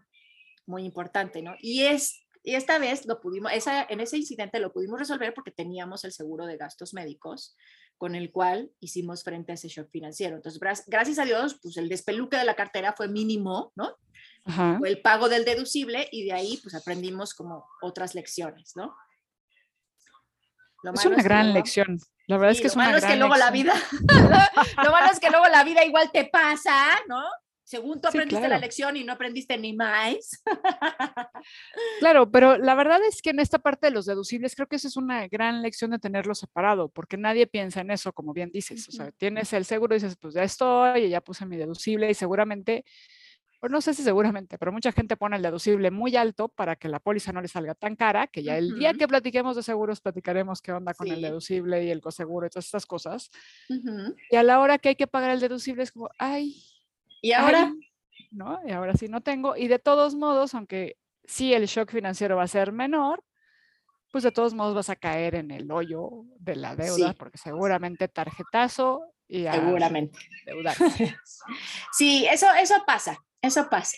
muy 0.67 0.85
importante, 0.85 1.43
¿no? 1.43 1.55
Y 1.61 1.83
es 1.83 2.27
y 2.47 2.55
esta 2.55 2.79
vez 2.79 3.07
lo 3.07 3.21
pudimos, 3.21 3.51
esa, 3.53 3.83
en 3.89 3.99
ese 3.99 4.19
incidente 4.19 4.61
lo 4.61 4.73
pudimos 4.73 5.01
resolver 5.01 5.35
porque 5.35 5.51
teníamos 5.51 6.05
el 6.05 6.13
seguro 6.13 6.47
de 6.47 6.57
gastos 6.57 6.95
médicos 6.95 7.57
con 7.99 8.15
el 8.15 8.31
cual 8.31 8.71
hicimos 8.81 9.25
frente 9.25 9.53
a 9.53 9.55
ese 9.55 9.69
shock 9.69 9.91
financiero. 9.91 10.37
Entonces, 10.37 10.61
gracias 10.87 11.19
a 11.19 11.25
Dios, 11.25 11.59
pues 11.63 11.77
el 11.77 11.89
despeluque 11.89 12.37
de 12.37 12.45
la 12.45 12.55
cartera 12.55 12.95
fue 12.97 13.09
mínimo, 13.09 13.73
¿no? 13.75 13.97
Fue 14.79 14.89
el 14.89 15.03
pago 15.03 15.29
del 15.29 15.45
deducible 15.45 16.09
y 16.13 16.25
de 16.25 16.33
ahí 16.33 16.61
pues 16.63 16.75
aprendimos 16.77 17.35
como 17.35 17.67
otras 17.83 18.15
lecciones, 18.15 18.73
¿no? 18.77 18.95
es 20.95 21.05
una 21.05 21.23
gran 21.23 21.53
lección. 21.53 21.99
La 22.29 22.39
verdad 22.39 22.53
es 22.53 22.61
que 22.61 22.69
es 22.69 22.77
una 22.77 22.89
gran 22.89 22.99
es 22.99 23.05
que 23.05 23.17
luego 23.17 23.37
la 23.37 23.51
vida, 23.51 23.75
lo 24.85 24.93
malo 24.93 25.13
es 25.13 25.19
que 25.19 25.31
luego 25.31 25.47
la 25.47 25.65
vida 25.65 25.85
igual 25.85 26.11
te 26.13 26.27
pasa, 26.27 26.75
¿no? 27.09 27.23
Según 27.67 28.01
tú 28.01 28.07
aprendiste 28.07 28.49
la 28.49 28.59
lección 28.59 28.97
y 28.97 29.03
no 29.03 29.13
aprendiste 29.13 29.59
ni 29.59 29.73
más. 29.73 30.41
claro, 31.99 32.31
pero 32.31 32.57
la 32.59 32.77
verdad 32.77 33.01
es 33.05 33.21
que 33.21 33.31
en 33.31 33.41
esta 33.41 33.59
parte 33.59 33.89
de 33.89 33.91
los 33.91 34.07
deducibles 34.07 34.55
creo 34.55 34.69
que 34.69 34.77
esa 34.77 34.87
es 34.87 34.97
una 34.97 35.27
gran 35.27 35.63
lección 35.63 35.91
de 35.91 35.99
tenerlo 35.99 36.37
separado, 36.37 36.89
porque 36.89 37.17
nadie 37.17 37.49
piensa 37.49 37.81
en 37.81 37.91
eso, 37.91 38.13
como 38.13 38.33
bien 38.33 38.53
dices. 38.53 38.89
O 38.89 38.93
sea, 38.93 39.11
tienes 39.11 39.53
el 39.53 39.65
seguro 39.65 39.97
y 39.97 39.99
dices, 39.99 40.17
pues 40.17 40.35
ya 40.35 40.45
estoy, 40.45 41.07
y 41.07 41.09
ya 41.09 41.21
puse 41.21 41.45
mi 41.45 41.57
deducible 41.57 42.09
y 42.09 42.15
seguramente, 42.15 42.85
o 43.59 43.69
no 43.69 43.81
sé 43.81 43.95
si 43.95 44.05
seguramente, 44.05 44.59
pero 44.59 44.71
mucha 44.71 44.93
gente 44.93 45.17
pone 45.17 45.35
el 45.35 45.43
deducible 45.43 45.91
muy 45.91 46.15
alto 46.15 46.47
para 46.47 46.77
que 46.77 46.89
la 46.89 47.01
póliza 47.01 47.33
no 47.33 47.43
le 47.43 47.49
salga 47.49 47.75
tan 47.75 47.97
cara, 47.97 48.29
que 48.29 48.45
ya 48.45 48.57
el 48.59 48.79
día 48.79 48.95
que 48.95 49.09
platiquemos 49.09 49.57
de 49.57 49.65
seguros 49.65 50.01
platicaremos 50.01 50.63
qué 50.63 50.71
onda 50.71 50.95
con 50.95 51.09
el 51.09 51.21
deducible 51.21 51.85
y 51.85 51.91
el 51.91 52.01
coseguro 52.01 52.47
y 52.47 52.51
todas 52.51 52.67
estas 52.67 52.87
cosas. 52.87 53.29
Y 54.31 54.37
a 54.37 54.45
la 54.45 54.61
hora 54.61 54.79
que 54.79 54.91
hay 54.91 54.95
que 54.95 55.09
pagar 55.09 55.33
el 55.33 55.41
deducible 55.41 55.83
es 55.83 55.91
como, 55.91 56.11
ay, 56.17 56.55
y 57.21 57.33
ahora, 57.33 57.73
¿no? 58.31 58.61
Y 58.67 58.73
ahora 58.73 58.95
sí 58.95 59.09
no 59.09 59.21
tengo. 59.21 59.57
Y 59.57 59.69
de 59.69 59.79
todos 59.79 60.15
modos, 60.15 60.55
aunque 60.55 60.97
sí 61.25 61.55
el 61.55 61.67
shock 61.67 61.91
financiero 61.91 62.37
va 62.37 62.45
a 62.45 62.49
ser 62.49 62.73
menor, 62.73 63.25
pues 64.13 64.25
de 64.25 64.33
todos 64.33 64.55
modos 64.55 64.75
vas 64.75 64.91
a 64.91 64.97
caer 64.97 65.35
en 65.35 65.51
el 65.51 65.71
hoyo 65.71 66.25
de 66.39 66.57
la 66.57 66.77
deuda, 66.77 67.13
porque 67.15 67.39
seguramente 67.39 68.09
tarjetazo 68.09 69.03
y 69.29 69.43
seguramente 69.43 70.19
sí, 71.93 72.27
eso, 72.31 72.47
eso 72.61 72.77
pasa, 72.87 73.19
eso 73.43 73.69
pasa. 73.69 73.97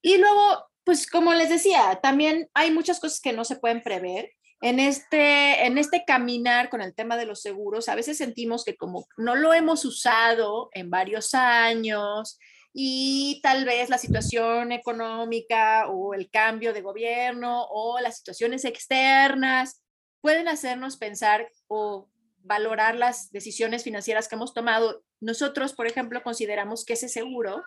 Y 0.00 0.18
luego, 0.18 0.70
pues 0.84 1.10
como 1.10 1.34
les 1.34 1.48
decía, 1.48 1.98
también 2.02 2.48
hay 2.54 2.70
muchas 2.70 3.00
cosas 3.00 3.20
que 3.20 3.32
no 3.32 3.44
se 3.44 3.56
pueden 3.56 3.82
prever. 3.82 4.30
En 4.60 4.80
este, 4.80 5.66
en 5.66 5.76
este 5.78 6.04
caminar 6.06 6.70
con 6.70 6.80
el 6.80 6.94
tema 6.94 7.16
de 7.16 7.26
los 7.26 7.42
seguros, 7.42 7.88
a 7.88 7.94
veces 7.94 8.16
sentimos 8.16 8.64
que 8.64 8.76
como 8.76 9.06
no 9.16 9.34
lo 9.34 9.52
hemos 9.52 9.84
usado 9.84 10.70
en 10.72 10.90
varios 10.90 11.34
años 11.34 12.38
y 12.72 13.40
tal 13.42 13.64
vez 13.64 13.88
la 13.88 13.98
situación 13.98 14.72
económica 14.72 15.88
o 15.88 16.14
el 16.14 16.30
cambio 16.30 16.72
de 16.72 16.82
gobierno 16.82 17.66
o 17.70 18.00
las 18.00 18.16
situaciones 18.16 18.64
externas 18.64 19.82
pueden 20.20 20.48
hacernos 20.48 20.96
pensar 20.96 21.48
o 21.68 22.08
valorar 22.38 22.96
las 22.96 23.30
decisiones 23.30 23.84
financieras 23.84 24.26
que 24.26 24.34
hemos 24.34 24.54
tomado. 24.54 25.04
Nosotros, 25.20 25.72
por 25.72 25.86
ejemplo, 25.86 26.22
consideramos 26.22 26.84
que 26.84 26.94
ese 26.94 27.08
seguro 27.08 27.62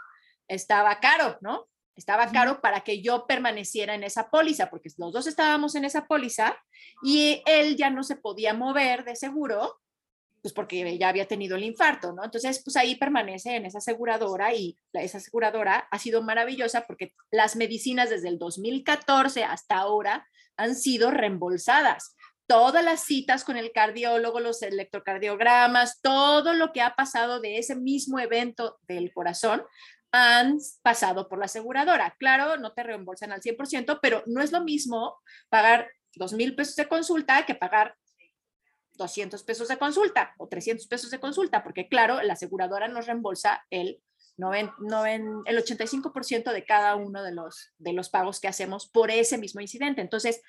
estaba 0.48 1.00
caro, 1.00 1.38
¿no? 1.42 1.68
Estaba 1.98 2.32
caro 2.32 2.62
para 2.62 2.82
que 2.82 3.02
yo 3.02 3.26
permaneciera 3.26 3.96
en 3.96 4.04
esa 4.04 4.30
póliza, 4.30 4.70
porque 4.70 4.90
los 4.98 5.12
dos 5.12 5.26
estábamos 5.26 5.74
en 5.74 5.84
esa 5.84 6.06
póliza 6.06 6.56
y 7.04 7.42
él 7.48 7.76
ya 7.76 7.90
no 7.90 8.04
se 8.04 8.16
podía 8.16 8.54
mover 8.54 9.04
de 9.04 9.16
seguro, 9.16 9.82
pues 10.44 10.54
porque 10.54 10.96
ya 11.00 11.10
había 11.10 11.28
tenido 11.28 11.58
el 11.58 11.64
infarto, 11.64 12.14
¿no? 12.14 12.24
Entonces, 12.24 12.62
pues 12.64 12.78
ahí 12.78 12.96
permanece 12.96 13.56
en 13.56 13.66
esa 13.66 13.80
aseguradora 13.80 14.54
y 14.54 14.78
esa 14.94 15.18
aseguradora 15.18 15.88
ha 15.90 15.98
sido 15.98 16.22
maravillosa 16.22 16.86
porque 16.86 17.14
las 17.32 17.56
medicinas 17.56 18.12
desde 18.12 18.30
el 18.30 18.38
2014 18.38 19.44
hasta 19.44 19.78
ahora 19.78 20.28
han 20.56 20.76
sido 20.76 21.10
reembolsadas. 21.10 22.16
Todas 22.46 22.86
las 22.86 23.04
citas 23.04 23.44
con 23.44 23.58
el 23.58 23.72
cardiólogo, 23.72 24.40
los 24.40 24.62
electrocardiogramas, 24.62 26.00
todo 26.02 26.54
lo 26.54 26.72
que 26.72 26.82
ha 26.82 26.96
pasado 26.96 27.42
de 27.42 27.58
ese 27.58 27.76
mismo 27.76 28.20
evento 28.20 28.78
del 28.88 29.12
corazón 29.12 29.64
han 30.12 30.58
pasado 30.82 31.28
por 31.28 31.40
la 31.40 31.46
aseguradora. 31.46 32.16
Claro, 32.20 32.58
no 32.58 32.74
te 32.74 32.84
reembolsan 32.84 33.32
al 33.32 33.42
100%, 33.42 34.00
pero 34.02 34.24
no 34.26 34.42
es 34.42 34.52
lo 34.52 34.62
mismo 34.62 35.18
pagar 35.50 35.90
dos 36.16 36.34
mil 36.34 36.56
pesos 36.56 36.76
de 36.76 36.88
consulta 36.88 37.46
que 37.46 37.56
pagar 37.56 37.96
200 38.94 39.44
pesos 39.44 39.68
de 39.68 39.78
consulta 39.78 40.34
o 40.38 40.48
300 40.48 40.88
pesos 40.88 41.12
de 41.12 41.20
consulta, 41.20 41.64
porque 41.64 41.88
claro, 41.88 42.22
la 42.24 42.34
aseguradora 42.34 42.88
nos 42.88 43.06
reembolsa 43.06 43.66
el, 43.70 44.02
el 44.38 44.70
85% 45.58 46.52
de 46.52 46.66
cada 46.66 46.96
uno 46.96 47.24
de 47.24 47.32
los, 47.32 47.74
de 47.78 47.94
los 47.94 48.10
pagos 48.10 48.40
que 48.40 48.48
hacemos 48.48 48.90
por 48.90 49.12
ese 49.12 49.38
mismo 49.38 49.62
incidente. 49.62 50.02
Entonces, 50.02 50.42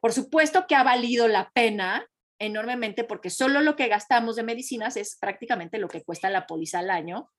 por 0.00 0.12
supuesto 0.12 0.66
que 0.66 0.74
ha 0.74 0.82
valido 0.82 1.26
la 1.26 1.50
pena 1.50 2.06
enormemente 2.38 3.04
porque 3.04 3.30
solo 3.30 3.62
lo 3.62 3.76
que 3.76 3.88
gastamos 3.88 4.36
de 4.36 4.42
medicinas 4.42 4.98
es 4.98 5.16
prácticamente 5.18 5.78
lo 5.78 5.88
que 5.88 6.04
cuesta 6.04 6.28
la 6.28 6.46
póliza 6.46 6.80
al 6.80 6.90
año 6.90 7.30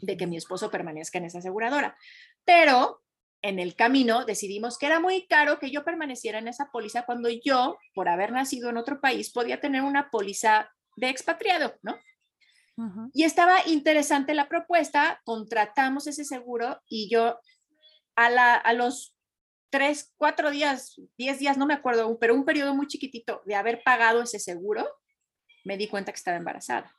de 0.00 0.16
que 0.16 0.26
mi 0.26 0.36
esposo 0.36 0.70
permanezca 0.70 1.18
en 1.18 1.24
esa 1.24 1.38
aseguradora. 1.38 1.96
Pero 2.44 3.02
en 3.42 3.58
el 3.58 3.76
camino 3.76 4.24
decidimos 4.24 4.78
que 4.78 4.86
era 4.86 5.00
muy 5.00 5.26
caro 5.26 5.58
que 5.58 5.70
yo 5.70 5.84
permaneciera 5.84 6.38
en 6.38 6.48
esa 6.48 6.70
póliza 6.72 7.04
cuando 7.04 7.28
yo, 7.28 7.78
por 7.94 8.08
haber 8.08 8.32
nacido 8.32 8.70
en 8.70 8.76
otro 8.76 9.00
país, 9.00 9.30
podía 9.30 9.60
tener 9.60 9.82
una 9.82 10.10
póliza 10.10 10.70
de 10.96 11.08
expatriado, 11.08 11.74
¿no? 11.82 11.96
Y 13.12 13.24
estaba 13.24 13.66
interesante 13.66 14.34
la 14.34 14.48
propuesta, 14.48 15.20
contratamos 15.24 16.06
ese 16.06 16.24
seguro 16.24 16.80
y 16.88 17.10
yo 17.10 17.40
a, 18.14 18.30
la, 18.30 18.54
a 18.54 18.72
los 18.72 19.16
tres, 19.68 20.14
cuatro 20.16 20.52
días, 20.52 20.94
diez 21.16 21.40
días, 21.40 21.58
no 21.58 21.66
me 21.66 21.74
acuerdo, 21.74 22.16
pero 22.20 22.36
un 22.36 22.44
periodo 22.44 22.76
muy 22.76 22.86
chiquitito 22.86 23.42
de 23.46 23.56
haber 23.56 23.82
pagado 23.82 24.22
ese 24.22 24.38
seguro, 24.38 24.88
me 25.64 25.76
di 25.76 25.88
cuenta 25.88 26.12
que 26.12 26.18
estaba 26.18 26.36
embarazada. 26.36 26.94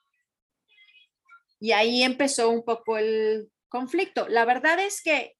Y 1.59 1.71
ahí 1.71 2.03
empezó 2.03 2.49
un 2.49 2.63
poco 2.63 2.97
el 2.97 3.51
conflicto. 3.67 4.27
La 4.27 4.45
verdad 4.45 4.79
es 4.79 5.01
que 5.01 5.35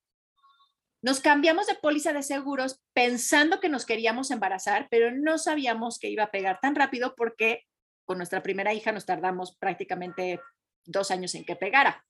nos 1.01 1.21
cambiamos 1.21 1.67
de 1.67 1.75
póliza 1.75 2.11
de 2.11 2.23
seguros 2.23 2.81
pensando 2.93 3.59
que 3.59 3.69
nos 3.69 3.85
queríamos 3.85 4.31
embarazar, 4.31 4.87
pero 4.91 5.11
no 5.11 5.37
sabíamos 5.37 5.97
que 5.97 6.09
iba 6.09 6.23
a 6.23 6.31
pegar 6.31 6.59
tan 6.61 6.75
rápido 6.75 7.15
porque 7.15 7.65
con 8.03 8.17
nuestra 8.17 8.43
primera 8.43 8.73
hija 8.73 8.91
nos 8.91 9.05
tardamos 9.05 9.55
prácticamente 9.57 10.41
dos 10.85 11.11
años 11.11 11.35
en 11.35 11.45
que 11.45 11.55
pegara. 11.55 12.05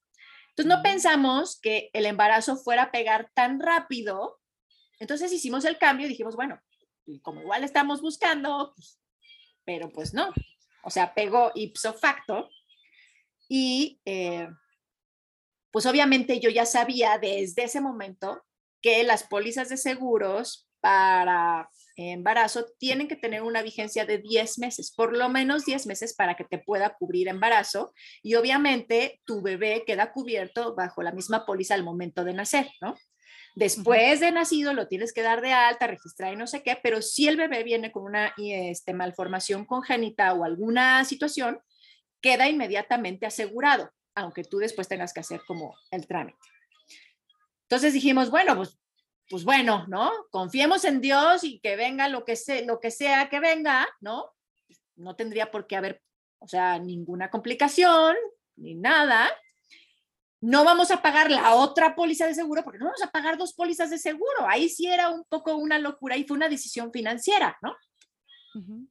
Entonces 0.49 0.75
no 0.75 0.81
pensamos 0.81 1.59
que 1.59 1.89
el 1.93 2.05
embarazo 2.05 2.57
fuera 2.57 2.83
a 2.83 2.91
pegar 2.91 3.29
tan 3.35 3.59
rápido. 3.59 4.39
Entonces 4.99 5.31
hicimos 5.31 5.65
el 5.65 5.77
cambio 5.77 6.07
y 6.07 6.09
dijimos, 6.09 6.35
bueno, 6.35 6.59
como 7.21 7.41
igual 7.41 7.63
estamos 7.63 8.01
buscando, 8.01 8.73
pues, 8.75 8.99
pero 9.65 9.89
pues 9.91 10.13
no. 10.13 10.33
O 10.83 10.89
sea, 10.89 11.13
pegó 11.13 11.51
ipso 11.53 11.93
facto 11.93 12.49
y 13.49 13.99
eh, 14.05 14.47
pues 15.71 15.85
obviamente 15.85 16.39
yo 16.39 16.49
ya 16.49 16.65
sabía 16.65 17.17
desde 17.17 17.63
ese 17.63 17.81
momento 17.81 18.43
que 18.81 19.03
las 19.03 19.23
pólizas 19.23 19.67
de 19.67 19.77
seguros 19.77 20.69
para 20.79 21.69
embarazo 21.97 22.65
tienen 22.77 23.09
que 23.09 23.17
tener 23.17 23.41
una 23.41 23.61
vigencia 23.61 24.05
de 24.05 24.19
10 24.19 24.59
meses, 24.59 24.93
por 24.95 25.17
lo 25.17 25.27
menos 25.27 25.65
10 25.65 25.85
meses 25.87 26.13
para 26.15 26.35
que 26.35 26.45
te 26.45 26.59
pueda 26.59 26.95
cubrir 26.97 27.27
embarazo 27.27 27.93
y 28.23 28.35
obviamente 28.35 29.19
tu 29.25 29.41
bebé 29.41 29.83
queda 29.85 30.13
cubierto 30.13 30.75
bajo 30.75 31.03
la 31.03 31.11
misma 31.11 31.45
póliza 31.45 31.73
al 31.73 31.83
momento 31.83 32.23
de 32.23 32.33
nacer, 32.33 32.69
¿no? 32.79 32.95
Después 33.55 34.21
de 34.21 34.31
nacido 34.31 34.73
lo 34.73 34.87
tienes 34.87 35.11
que 35.11 35.23
dar 35.23 35.41
de 35.41 35.51
alta, 35.51 35.87
registrar 35.87 36.31
y 36.31 36.37
no 36.37 36.47
sé 36.47 36.63
qué, 36.63 36.77
pero 36.81 37.01
si 37.01 37.27
el 37.27 37.35
bebé 37.35 37.63
viene 37.63 37.91
con 37.91 38.03
una 38.03 38.33
este, 38.37 38.93
malformación 38.93 39.65
congénita 39.65 40.33
o 40.33 40.45
alguna 40.45 41.03
situación, 41.03 41.59
queda 42.21 42.49
inmediatamente 42.49 43.25
asegurado, 43.25 43.91
aunque 44.15 44.43
tú 44.43 44.57
después 44.57 44.87
tengas 44.87 45.13
que 45.13 45.21
hacer 45.21 45.41
como 45.47 45.75
el 45.91 46.07
trámite. 46.07 46.37
Entonces 47.63 47.93
dijimos, 47.93 48.29
bueno, 48.31 48.55
pues, 48.55 48.79
pues 49.29 49.43
bueno, 49.43 49.85
¿no? 49.87 50.11
Confiemos 50.31 50.83
en 50.85 51.01
Dios 51.01 51.43
y 51.43 51.59
que 51.59 51.75
venga 51.75 52.07
lo 52.09 52.25
que, 52.25 52.35
sea, 52.35 52.63
lo 52.65 52.79
que 52.79 52.89
sea 52.89 53.29
que 53.29 53.39
venga, 53.39 53.87
¿no? 54.01 54.31
No 54.95 55.15
tendría 55.15 55.51
por 55.51 55.67
qué 55.67 55.75
haber, 55.75 56.01
o 56.39 56.47
sea, 56.47 56.79
ninguna 56.79 57.29
complicación 57.29 58.15
ni 58.55 58.75
nada. 58.75 59.29
No 60.41 60.63
vamos 60.63 60.89
a 60.89 61.01
pagar 61.01 61.29
la 61.29 61.53
otra 61.55 61.95
póliza 61.95 62.25
de 62.25 62.33
seguro 62.33 62.63
porque 62.63 62.79
no 62.79 62.85
vamos 62.85 63.03
a 63.03 63.11
pagar 63.11 63.37
dos 63.37 63.53
pólizas 63.53 63.89
de 63.89 63.99
seguro. 63.99 64.47
Ahí 64.47 64.69
sí 64.69 64.87
era 64.87 65.09
un 65.09 65.23
poco 65.25 65.55
una 65.55 65.77
locura 65.79 66.17
y 66.17 66.23
fue 66.23 66.37
una 66.37 66.49
decisión 66.49 66.91
financiera, 66.91 67.57
¿no? 67.61 67.75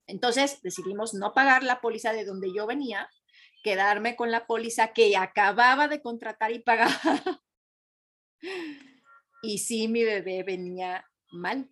Entonces 0.06 0.62
decidimos 0.62 1.14
no 1.14 1.34
pagar 1.34 1.62
la 1.62 1.80
póliza 1.80 2.12
de 2.12 2.24
donde 2.24 2.52
yo 2.54 2.66
venía 2.66 3.10
quedarme 3.62 4.16
con 4.16 4.30
la 4.30 4.46
póliza 4.46 4.92
que 4.92 5.16
acababa 5.16 5.88
de 5.88 6.00
contratar 6.00 6.52
y 6.52 6.60
pagar. 6.60 6.90
y 9.42 9.58
sí, 9.58 9.88
mi 9.88 10.04
bebé 10.04 10.42
venía 10.42 11.08
mal. 11.30 11.70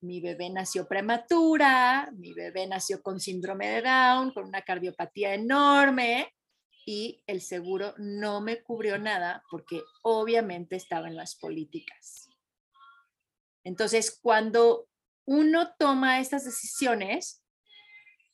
Mi 0.00 0.20
bebé 0.20 0.50
nació 0.50 0.86
prematura, 0.86 2.10
mi 2.12 2.32
bebé 2.32 2.66
nació 2.66 3.02
con 3.02 3.18
síndrome 3.18 3.68
de 3.68 3.82
Down, 3.82 4.32
con 4.32 4.46
una 4.46 4.62
cardiopatía 4.62 5.34
enorme 5.34 6.32
y 6.86 7.24
el 7.26 7.40
seguro 7.40 7.94
no 7.98 8.40
me 8.40 8.62
cubrió 8.62 8.96
nada 8.98 9.42
porque 9.50 9.82
obviamente 10.02 10.76
estaba 10.76 11.08
en 11.08 11.16
las 11.16 11.34
políticas. 11.34 12.28
Entonces, 13.64 14.16
cuando 14.22 14.88
uno 15.24 15.74
toma 15.76 16.20
estas 16.20 16.44
decisiones, 16.44 17.42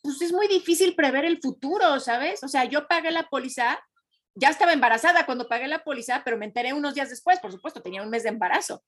pues 0.03 0.21
es 0.21 0.33
muy 0.33 0.49
difícil 0.49 0.95
prever 0.95 1.25
el 1.25 1.41
futuro, 1.41 2.01
¿sabes? 2.01 2.43
O 2.43 2.49
sea, 2.49 2.65
yo 2.65 2.89
pagué 2.89 3.11
la 3.11 3.29
póliza, 3.29 3.79
ya 4.35 4.49
estaba 4.49 4.73
embarazada 4.73 5.25
cuando 5.27 5.49
pagué 5.49 5.69
la 5.69 5.85
póliza, 5.85 6.23
pero 6.25 6.37
me 6.37 6.47
enteré 6.47 6.73
unos 6.73 6.95
días 6.95 7.11
después, 7.11 7.39
por 7.39 7.53
supuesto, 7.53 7.83
tenía 7.83 8.03
un 8.03 8.11
mes 8.11 8.25
de 8.25 8.31
embarazo. 8.31 8.85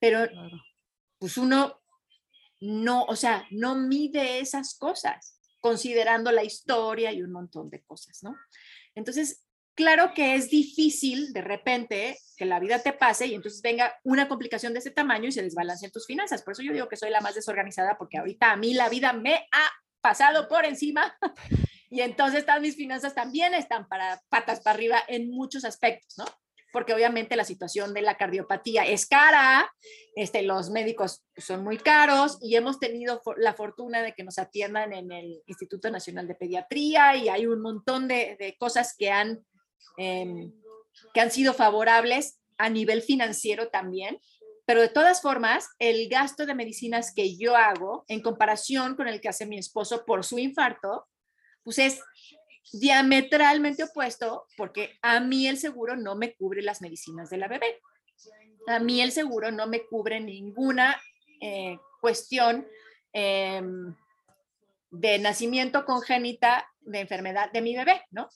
Pero, 0.00 0.28
pues 1.18 1.36
uno 1.38 1.80
no, 2.60 3.04
o 3.04 3.16
sea, 3.16 3.46
no 3.50 3.76
mide 3.76 4.40
esas 4.40 4.76
cosas, 4.76 5.38
considerando 5.60 6.32
la 6.32 6.44
historia 6.44 7.12
y 7.12 7.22
un 7.22 7.32
montón 7.32 7.70
de 7.70 7.82
cosas, 7.82 8.22
¿no? 8.22 8.36
Entonces, 8.94 9.44
claro 9.74 10.12
que 10.14 10.34
es 10.34 10.50
difícil 10.50 11.32
de 11.32 11.42
repente 11.42 12.18
que 12.36 12.44
la 12.44 12.60
vida 12.60 12.80
te 12.80 12.92
pase 12.92 13.26
y 13.26 13.34
entonces 13.34 13.62
venga 13.62 13.94
una 14.02 14.28
complicación 14.28 14.72
de 14.72 14.80
ese 14.80 14.90
tamaño 14.90 15.28
y 15.28 15.32
se 15.32 15.42
desbalanceen 15.42 15.92
tus 15.92 16.06
finanzas. 16.06 16.42
Por 16.42 16.52
eso 16.52 16.62
yo 16.62 16.72
digo 16.72 16.88
que 16.88 16.96
soy 16.96 17.10
la 17.10 17.20
más 17.20 17.34
desorganizada 17.34 17.96
porque 17.96 18.18
ahorita 18.18 18.50
a 18.50 18.56
mí 18.56 18.74
la 18.74 18.88
vida 18.88 19.12
me 19.12 19.34
ha 19.52 19.70
pasado 20.00 20.48
por 20.48 20.64
encima 20.64 21.16
y 21.90 22.00
entonces 22.00 22.44
todas 22.44 22.60
mis 22.60 22.76
finanzas 22.76 23.14
también 23.14 23.54
están 23.54 23.88
para 23.88 24.20
patas 24.28 24.60
para 24.60 24.74
arriba 24.74 24.98
en 25.08 25.30
muchos 25.30 25.64
aspectos, 25.64 26.18
¿no? 26.18 26.24
Porque 26.72 26.92
obviamente 26.92 27.36
la 27.36 27.44
situación 27.44 27.94
de 27.94 28.02
la 28.02 28.16
cardiopatía 28.16 28.84
es 28.84 29.06
cara, 29.06 29.72
este, 30.16 30.42
los 30.42 30.70
médicos 30.70 31.22
son 31.36 31.62
muy 31.62 31.78
caros 31.78 32.36
y 32.42 32.56
hemos 32.56 32.80
tenido 32.80 33.22
la 33.36 33.54
fortuna 33.54 34.02
de 34.02 34.12
que 34.12 34.24
nos 34.24 34.38
atiendan 34.38 34.92
en 34.92 35.12
el 35.12 35.40
Instituto 35.46 35.88
Nacional 35.88 36.26
de 36.26 36.34
Pediatría 36.34 37.14
y 37.14 37.28
hay 37.28 37.46
un 37.46 37.62
montón 37.62 38.08
de, 38.08 38.36
de 38.40 38.56
cosas 38.58 38.96
que 38.98 39.12
han 39.12 39.44
Em, 39.96 40.52
que 41.12 41.20
han 41.20 41.30
sido 41.30 41.54
favorables 41.54 42.40
a 42.58 42.68
nivel 42.68 43.02
financiero 43.02 43.68
también, 43.68 44.18
pero 44.66 44.80
de 44.80 44.88
todas 44.88 45.20
formas, 45.20 45.68
el 45.78 46.08
gasto 46.08 46.46
de 46.46 46.54
medicinas 46.54 47.12
que 47.14 47.36
yo 47.36 47.56
hago 47.56 48.04
en 48.08 48.22
comparación 48.22 48.96
con 48.96 49.08
el 49.08 49.20
que 49.20 49.28
hace 49.28 49.46
mi 49.46 49.58
esposo 49.58 50.04
por 50.06 50.24
su 50.24 50.38
infarto, 50.38 51.06
pues 51.62 51.78
es 51.78 52.00
diametralmente 52.72 53.84
opuesto 53.84 54.46
porque 54.56 54.98
a 55.02 55.20
mí 55.20 55.46
el 55.46 55.58
seguro 55.58 55.96
no 55.96 56.16
me 56.16 56.34
cubre 56.34 56.62
las 56.62 56.80
medicinas 56.80 57.28
de 57.28 57.38
la 57.38 57.48
bebé. 57.48 57.80
A 58.66 58.78
mí 58.78 59.02
el 59.02 59.12
seguro 59.12 59.50
no 59.50 59.66
me 59.66 59.84
cubre 59.84 60.20
ninguna 60.20 60.98
eh, 61.42 61.76
cuestión 62.00 62.66
em, 63.12 63.94
de 64.90 65.18
nacimiento 65.18 65.84
congénita 65.84 66.66
de 66.80 67.00
enfermedad 67.00 67.52
de 67.52 67.60
mi 67.60 67.76
bebé, 67.76 68.02
¿no? 68.10 68.30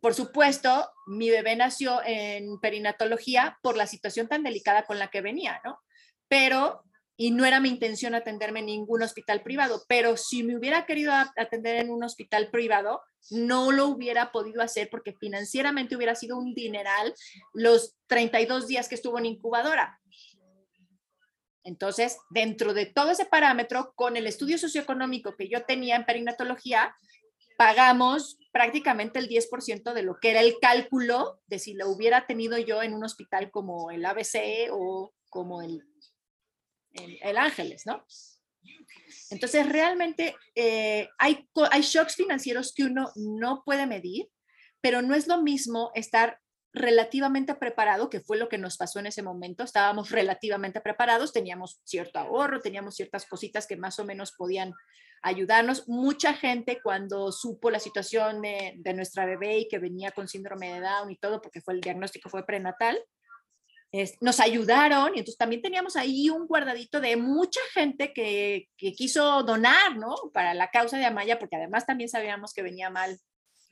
Por 0.00 0.14
supuesto, 0.14 0.90
mi 1.06 1.30
bebé 1.30 1.56
nació 1.56 2.00
en 2.04 2.60
perinatología 2.60 3.58
por 3.62 3.76
la 3.76 3.86
situación 3.86 4.28
tan 4.28 4.42
delicada 4.42 4.84
con 4.84 4.98
la 4.98 5.08
que 5.08 5.20
venía, 5.20 5.60
¿no? 5.64 5.80
Pero, 6.28 6.84
y 7.16 7.32
no 7.32 7.44
era 7.44 7.60
mi 7.60 7.68
intención 7.68 8.14
atenderme 8.14 8.60
en 8.60 8.66
ningún 8.66 9.02
hospital 9.02 9.42
privado, 9.42 9.82
pero 9.88 10.16
si 10.16 10.42
me 10.42 10.56
hubiera 10.56 10.86
querido 10.86 11.12
atender 11.36 11.76
en 11.76 11.90
un 11.90 12.04
hospital 12.04 12.50
privado, 12.50 13.02
no 13.30 13.72
lo 13.72 13.88
hubiera 13.88 14.32
podido 14.32 14.62
hacer 14.62 14.88
porque 14.90 15.12
financieramente 15.12 15.96
hubiera 15.96 16.14
sido 16.14 16.38
un 16.38 16.54
dineral 16.54 17.14
los 17.52 17.96
32 18.06 18.68
días 18.68 18.88
que 18.88 18.94
estuvo 18.94 19.18
en 19.18 19.26
incubadora. 19.26 20.00
Entonces, 21.62 22.16
dentro 22.30 22.72
de 22.72 22.86
todo 22.86 23.10
ese 23.10 23.26
parámetro, 23.26 23.92
con 23.94 24.16
el 24.16 24.26
estudio 24.26 24.56
socioeconómico 24.56 25.36
que 25.36 25.48
yo 25.48 25.64
tenía 25.64 25.96
en 25.96 26.06
perinatología, 26.06 26.96
pagamos 27.58 28.38
prácticamente 28.52 29.18
el 29.18 29.28
10% 29.28 29.92
de 29.92 30.02
lo 30.02 30.18
que 30.20 30.30
era 30.30 30.40
el 30.40 30.58
cálculo 30.60 31.40
de 31.46 31.58
si 31.58 31.74
lo 31.74 31.88
hubiera 31.88 32.26
tenido 32.26 32.58
yo 32.58 32.82
en 32.82 32.94
un 32.94 33.04
hospital 33.04 33.50
como 33.50 33.90
el 33.90 34.04
ABC 34.04 34.70
o 34.72 35.12
como 35.28 35.62
el, 35.62 35.84
el, 36.92 37.36
Ángeles, 37.36 37.86
¿no? 37.86 38.04
Entonces, 39.30 39.68
realmente 39.68 40.36
eh, 40.54 41.08
hay, 41.18 41.48
hay 41.70 41.82
shocks 41.82 42.16
financieros 42.16 42.74
que 42.74 42.84
uno 42.84 43.10
no 43.14 43.62
puede 43.64 43.86
medir, 43.86 44.28
pero 44.80 45.02
no 45.02 45.14
es 45.14 45.28
lo 45.28 45.40
mismo 45.40 45.92
estar 45.94 46.40
relativamente 46.72 47.54
preparado, 47.54 48.10
que 48.10 48.20
fue 48.20 48.36
lo 48.36 48.48
que 48.48 48.58
nos 48.58 48.76
pasó 48.76 48.98
en 48.98 49.06
ese 49.06 49.22
momento. 49.22 49.64
Estábamos 49.64 50.10
relativamente 50.10 50.80
preparados, 50.80 51.32
teníamos 51.32 51.80
cierto 51.84 52.18
ahorro, 52.18 52.60
teníamos 52.60 52.96
ciertas 52.96 53.26
cositas 53.26 53.66
que 53.66 53.76
más 53.76 53.98
o 53.98 54.04
menos 54.04 54.32
podían 54.36 54.72
ayudarnos. 55.22 55.88
Mucha 55.88 56.34
gente 56.34 56.80
cuando 56.82 57.32
supo 57.32 57.70
la 57.70 57.80
situación 57.80 58.42
de, 58.42 58.94
nuestra 58.94 59.26
bebé 59.26 59.58
y 59.58 59.68
que 59.68 59.78
venía 59.78 60.10
con 60.12 60.28
síndrome 60.28 60.72
de 60.72 60.80
Down 60.80 61.10
y 61.10 61.16
todo, 61.16 61.40
porque 61.40 61.60
fue 61.60 61.74
el 61.74 61.80
diagnóstico 61.80 62.28
fue 62.28 62.46
prenatal, 62.46 62.98
nos 64.20 64.38
ayudaron 64.38 65.08
y 65.16 65.18
entonces 65.18 65.36
también 65.36 65.62
teníamos 65.62 65.96
ahí 65.96 66.30
un 66.30 66.46
guardadito 66.46 67.00
de 67.00 67.16
mucha 67.16 67.60
gente 67.74 68.12
que, 68.12 68.68
que, 68.76 68.92
quiso 68.92 69.42
donar, 69.42 69.96
¿no? 69.96 70.14
Para 70.32 70.54
la 70.54 70.70
causa 70.70 70.96
de 70.96 71.06
Amaya, 71.06 71.40
porque 71.40 71.56
además 71.56 71.86
también 71.86 72.08
sabíamos 72.08 72.54
que 72.54 72.62
venía 72.62 72.88
mal, 72.88 73.18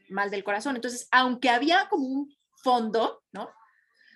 mal 0.09 0.31
del 0.31 0.43
corazón. 0.43 0.75
Entonces, 0.75 1.07
aunque 1.13 1.51
había 1.51 1.89
como 1.89 2.07
un 2.07 2.37
fondo, 2.65 3.23
¿no? 3.31 3.49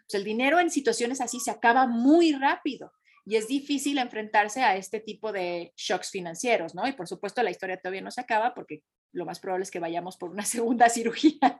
Pues 0.08 0.14
el 0.14 0.24
dinero 0.24 0.58
en 0.58 0.70
situaciones 0.70 1.20
así 1.20 1.38
se 1.38 1.52
acaba 1.52 1.86
muy 1.86 2.32
rápido 2.32 2.92
y 3.24 3.36
es 3.36 3.46
difícil 3.46 3.98
enfrentarse 3.98 4.62
a 4.62 4.76
este 4.76 5.00
tipo 5.00 5.32
de 5.32 5.72
shocks 5.76 6.10
financieros, 6.10 6.74
¿no? 6.74 6.86
Y 6.86 6.92
por 6.92 7.06
supuesto 7.06 7.42
la 7.42 7.50
historia 7.50 7.76
todavía 7.76 8.00
no 8.00 8.10
se 8.10 8.20
acaba 8.20 8.52
porque 8.54 8.82
lo 9.12 9.24
más 9.24 9.38
probable 9.38 9.62
es 9.62 9.70
que 9.70 9.78
vayamos 9.78 10.16
por 10.16 10.30
una 10.30 10.44
segunda 10.44 10.88
cirugía 10.88 11.58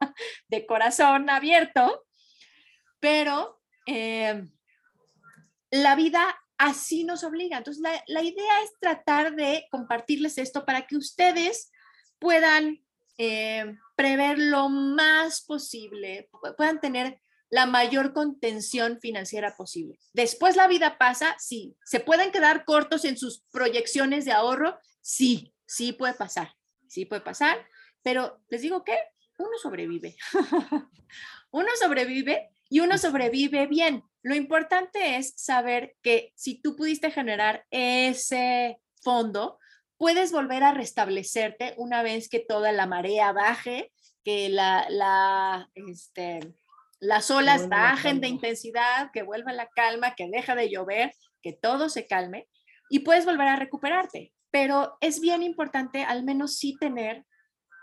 de 0.49 0.67
corazón 0.67 1.31
abierto, 1.31 2.05
pero 2.99 3.61
eh, 3.87 4.45
la 5.71 5.95
vida 5.97 6.37
así 6.59 7.05
nos 7.05 7.23
obliga. 7.25 7.59
Entonces 7.59 7.83
la, 8.07 8.23
idea 8.23 8.63
es 8.63 8.73
tratar 8.81 9.35
de 9.35 9.67
compartirles 9.71 10.39
esto 10.39 10.65
para 10.65 10.87
que 10.87 10.97
ustedes 10.97 11.71
puedan 12.19 12.85
eh, 13.19 13.77
prever 13.97 14.39
lo 14.39 14.69
más 14.69 15.43
posible, 15.43 16.29
puedan 16.57 16.81
tener 16.81 17.21
la 17.53 17.67
mayor 17.67 18.15
contención 18.15 18.99
financiera 18.99 19.55
posible. 19.55 19.99
Después 20.15 20.57
la 20.57 20.69
vida 20.69 20.97
pasa, 20.97 21.37
sí. 21.39 21.77
¿Se 21.85 22.01
pueden 22.01 22.33
quedar 22.33 22.65
cortos 22.65 23.05
en 23.05 23.19
sus 23.19 23.45
proyecciones 23.53 24.25
de 24.25 24.33
ahorro? 24.33 24.79
Sí, 25.03 25.53
sí 25.67 25.93
puede 25.93 26.15
pasar, 26.15 26.55
sí 26.89 27.05
puede 27.05 27.21
pasar, 27.21 27.63
pero 28.03 28.41
les 28.49 28.63
digo 28.63 28.83
que 28.85 28.97
uno 29.37 29.51
sobrevive. 29.63 30.17
uno 31.51 31.69
sobrevive 31.79 32.49
y 32.71 32.81
uno 32.81 32.97
sobrevive 32.97 33.67
bien. 33.67 34.03
Lo 34.23 34.35
importante 34.35 35.17
es 35.17 35.35
saber 35.37 35.95
que 36.01 36.33
si 36.35 36.59
tú 36.59 36.75
pudiste 36.75 37.11
generar 37.11 37.67
ese 37.71 38.81
fondo, 39.03 39.59
puedes 39.99 40.33
volver 40.33 40.63
a 40.63 40.73
restablecerte 40.73 41.75
una 41.77 42.03
vez 42.03 42.31
que 42.31 42.41
toda 42.41 42.73
la 42.73 42.87
marea 42.87 43.31
baje, 43.33 43.93
que 44.25 44.49
la, 44.49 44.87
la, 44.89 45.71
este, 45.75 46.55
las 47.03 47.33
olas 47.33 47.69
bajen 47.69 48.21
de 48.21 48.29
intensidad, 48.29 49.11
que 49.13 49.25
vuelva 49.25 49.53
la 49.53 49.69
calma, 49.75 50.15
que 50.15 50.29
deja 50.31 50.55
de 50.55 50.71
llover, 50.71 51.13
que 51.43 51.53
todo 51.53 51.89
se 51.89 52.07
calme 52.07 52.49
y 52.91 53.01
puedes 53.01 53.25
volver 53.25 53.49
a 53.49 53.57
recuperarte. 53.57 54.33
Pero 54.53 54.99
es 55.01 55.21
bien 55.21 55.43
importante 55.43 56.05
al 56.05 56.23
menos 56.23 56.59
sí 56.59 56.77
tener 56.79 57.27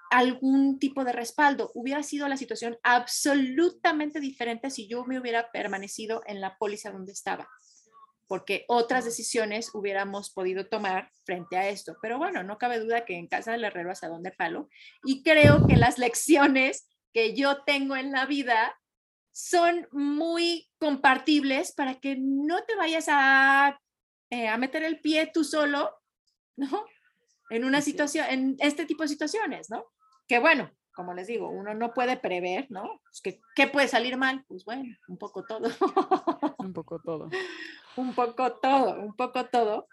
algún 0.09 0.79
tipo 0.79 1.03
de 1.03 1.11
respaldo. 1.11 1.69
Hubiera 1.75 2.01
sido 2.01 2.29
la 2.29 2.37
situación 2.37 2.77
absolutamente 2.81 4.21
diferente 4.21 4.69
si 4.69 4.87
yo 4.87 5.03
me 5.03 5.19
hubiera 5.19 5.51
permanecido 5.51 6.21
en 6.25 6.39
la 6.39 6.55
póliza 6.57 6.91
donde 6.91 7.11
estaba, 7.11 7.49
porque 8.25 8.63
otras 8.69 9.03
decisiones 9.03 9.75
hubiéramos 9.75 10.29
podido 10.29 10.67
tomar 10.67 11.11
frente 11.25 11.57
a 11.57 11.67
esto. 11.67 11.97
Pero 12.01 12.17
bueno, 12.19 12.41
no 12.43 12.57
cabe 12.57 12.79
duda 12.79 13.03
que 13.03 13.17
en 13.17 13.27
casa 13.27 13.51
del 13.51 13.65
herrero 13.65 13.91
hasta 13.91 14.07
donde 14.07 14.31
palo. 14.31 14.69
Y 15.03 15.23
creo 15.23 15.67
que 15.67 15.75
las 15.75 15.97
lecciones 15.97 16.87
que 17.11 17.35
yo 17.35 17.63
tengo 17.65 17.97
en 17.97 18.13
la 18.13 18.25
vida 18.25 18.79
son 19.39 19.87
muy 19.93 20.69
compartibles 20.79 21.71
para 21.71 21.95
que 21.95 22.17
no 22.19 22.61
te 22.65 22.75
vayas 22.75 23.05
a, 23.07 23.79
eh, 24.29 24.49
a 24.49 24.57
meter 24.57 24.83
el 24.83 24.99
pie 24.99 25.31
tú 25.33 25.45
solo, 25.45 25.89
¿no? 26.57 26.85
En 27.49 27.63
una 27.63 27.79
situación, 27.79 28.25
en 28.29 28.57
este 28.59 28.85
tipo 28.85 29.03
de 29.03 29.07
situaciones, 29.09 29.69
¿no? 29.69 29.85
Que 30.27 30.39
bueno, 30.39 30.69
como 30.93 31.13
les 31.13 31.27
digo, 31.27 31.49
uno 31.49 31.73
no 31.73 31.93
puede 31.93 32.17
prever, 32.17 32.67
¿no? 32.69 32.99
Pues 33.05 33.21
que, 33.23 33.39
¿Qué 33.55 33.67
puede 33.67 33.87
salir 33.87 34.17
mal? 34.17 34.43
Pues 34.45 34.65
bueno, 34.65 34.93
un 35.07 35.17
poco 35.17 35.45
todo. 35.45 35.69
un 36.57 36.73
poco 36.73 36.99
todo. 36.99 37.29
un 37.95 38.13
poco 38.13 38.51
todo, 38.57 38.99
un 38.99 39.15
poco 39.15 39.45
todo. 39.45 39.87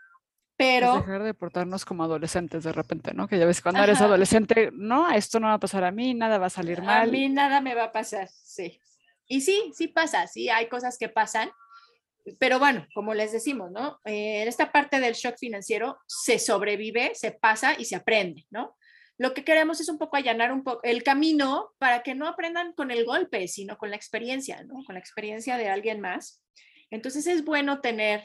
Pero... 0.56 0.96
dejar 0.96 1.22
de 1.22 1.35
portarnos 1.35 1.85
como 1.85 2.02
adolescentes 2.02 2.64
de 2.64 2.72
repente, 2.72 3.14
¿no? 3.14 3.28
Que 3.28 3.38
ya 3.38 3.46
ves, 3.46 3.62
cuando 3.62 3.85
eres 3.85 4.00
adolescente, 4.00 4.70
no, 4.72 5.09
esto 5.09 5.38
no 5.38 5.46
va 5.46 5.54
a 5.54 5.61
pasar 5.61 5.85
a 5.85 5.92
mí, 5.92 6.14
nada 6.14 6.38
va 6.38 6.46
a 6.46 6.50
salir 6.50 6.82
mal. 6.82 7.09
A 7.09 7.12
mí 7.12 7.28
nada 7.28 7.61
me 7.61 7.76
va 7.76 7.85
a 7.85 7.92
pasar, 7.92 8.28
sí. 8.28 8.80
Y 9.29 9.41
sí, 9.41 9.73
sí 9.75 9.89
pasa, 9.89 10.27
sí 10.27 10.49
hay 10.49 10.69
cosas 10.69 10.99
que 10.99 11.09
pasan, 11.09 11.51
pero 12.39 12.59
bueno, 12.59 12.87
como 12.95 13.15
les 13.15 13.33
decimos, 13.33 13.71
¿no? 13.71 14.01
Eh, 14.05 14.43
en 14.43 14.49
esta 14.49 14.73
parte 14.73 14.99
del 14.99 15.15
shock 15.15 15.37
financiero 15.39 15.99
se 16.07 16.39
sobrevive, 16.39 17.15
se 17.15 17.33
pasa 17.33 17.75
y 17.79 17.85
se 17.85 17.97
aprende, 17.97 18.47
¿no? 18.51 18.77
Lo 19.19 19.33
que 19.33 19.45
queremos 19.45 19.81
es 19.81 19.89
un 19.89 19.99
poco 19.99 20.17
allanar 20.17 20.53
un 20.53 20.62
poco 20.62 20.81
el 20.83 21.03
camino 21.03 21.73
para 21.79 22.03
que 22.03 22.15
no 22.15 22.27
aprendan 22.27 22.73
con 22.75 22.91
el 22.91 23.05
golpe, 23.05 23.49
sino 23.49 23.79
con 23.79 23.91
la 23.91 23.97
experiencia, 23.97 24.62
¿no? 24.65 24.85
Con 24.85 24.95
la 24.95 25.01
experiencia 25.01 25.57
de 25.57 25.69
alguien 25.69 26.01
más. 26.01 26.43
Entonces 26.91 27.27
es 27.27 27.45
bueno 27.45 27.81
tener 27.81 28.25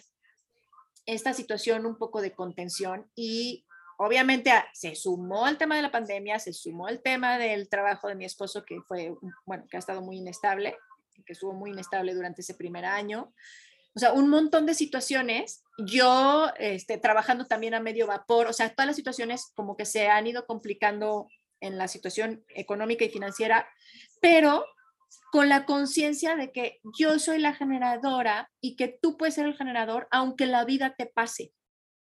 esta 1.05 1.33
situación 1.33 1.85
un 1.85 1.97
poco 1.97 2.21
de 2.21 2.33
contención 2.33 3.09
y 3.15 3.65
obviamente 3.97 4.51
se 4.73 4.95
sumó 4.95 5.47
el 5.47 5.57
tema 5.57 5.75
de 5.75 5.81
la 5.83 5.91
pandemia, 5.91 6.39
se 6.39 6.53
sumó 6.53 6.89
el 6.89 7.01
tema 7.01 7.37
del 7.37 7.69
trabajo 7.69 8.07
de 8.07 8.15
mi 8.15 8.25
esposo 8.25 8.65
que 8.65 8.81
fue, 8.87 9.13
bueno, 9.45 9.65
que 9.69 9.77
ha 9.77 9.79
estado 9.79 10.01
muy 10.01 10.17
inestable, 10.17 10.75
que 11.23 11.33
estuvo 11.33 11.53
muy 11.53 11.71
inestable 11.71 12.13
durante 12.13 12.41
ese 12.41 12.55
primer 12.55 12.85
año. 12.85 13.33
O 13.95 13.99
sea, 13.99 14.13
un 14.13 14.29
montón 14.29 14.65
de 14.65 14.73
situaciones. 14.73 15.63
Yo 15.77 16.49
este, 16.57 16.97
trabajando 16.97 17.45
también 17.45 17.73
a 17.73 17.79
medio 17.79 18.07
vapor, 18.07 18.47
o 18.47 18.53
sea, 18.53 18.69
todas 18.69 18.87
las 18.87 18.95
situaciones 18.95 19.51
como 19.55 19.75
que 19.75 19.85
se 19.85 20.07
han 20.07 20.27
ido 20.27 20.45
complicando 20.45 21.27
en 21.59 21.77
la 21.77 21.87
situación 21.87 22.43
económica 22.49 23.05
y 23.05 23.09
financiera, 23.09 23.67
pero 24.19 24.65
con 25.31 25.47
la 25.47 25.65
conciencia 25.65 26.35
de 26.35 26.51
que 26.51 26.79
yo 26.97 27.17
soy 27.19 27.39
la 27.39 27.53
generadora 27.53 28.51
y 28.59 28.75
que 28.75 28.87
tú 28.87 29.17
puedes 29.17 29.35
ser 29.35 29.45
el 29.45 29.55
generador 29.55 30.07
aunque 30.11 30.45
la 30.45 30.65
vida 30.65 30.95
te 30.97 31.05
pase. 31.05 31.53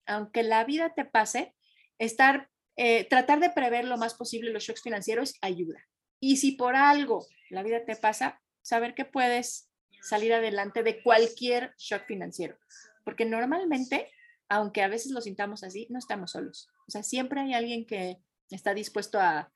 Aunque 0.05 0.41
la 0.41 0.63
vida 0.63 0.93
te 0.95 1.05
pase, 1.05 1.55
estar, 1.99 2.49
eh, 2.75 3.05
tratar 3.05 3.39
de 3.39 3.51
prever 3.51 3.85
lo 3.85 3.97
más 3.97 4.15
posible 4.15 4.51
los 4.51 4.63
shocks 4.63 4.81
financieros 4.81 5.35
ayuda. 5.41 5.79
Y 6.19 6.37
si 6.37 6.53
por 6.53 6.75
algo 6.75 7.27
la 7.49 7.61
vida 7.61 7.85
te 7.85 7.95
pasa, 7.95 8.41
saber 8.61 8.95
que 8.95 9.05
puedes 9.05 9.69
salir 10.01 10.33
adelante 10.33 10.83
de 10.83 11.01
cualquier 11.01 11.73
shock 11.77 12.05
financiero. 12.05 12.57
Porque 13.03 13.25
normalmente, 13.25 14.11
aunque 14.47 14.81
a 14.81 14.87
veces 14.87 15.11
lo 15.11 15.21
sintamos 15.21 15.63
así, 15.63 15.87
no 15.89 15.99
estamos 15.99 16.31
solos. 16.31 16.69
O 16.87 16.91
sea, 16.91 17.03
siempre 17.03 17.41
hay 17.41 17.53
alguien 17.53 17.85
que 17.85 18.17
está 18.49 18.73
dispuesto 18.73 19.19
a, 19.19 19.51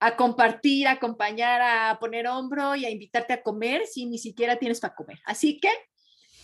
a 0.00 0.16
compartir, 0.16 0.86
a 0.86 0.92
acompañar, 0.92 1.60
a 1.60 1.98
poner 1.98 2.26
hombro 2.26 2.76
y 2.76 2.84
a 2.84 2.90
invitarte 2.90 3.32
a 3.32 3.42
comer 3.42 3.86
si 3.86 4.06
ni 4.06 4.18
siquiera 4.18 4.56
tienes 4.56 4.80
para 4.80 4.94
comer. 4.94 5.18
Así 5.24 5.58
que 5.60 5.70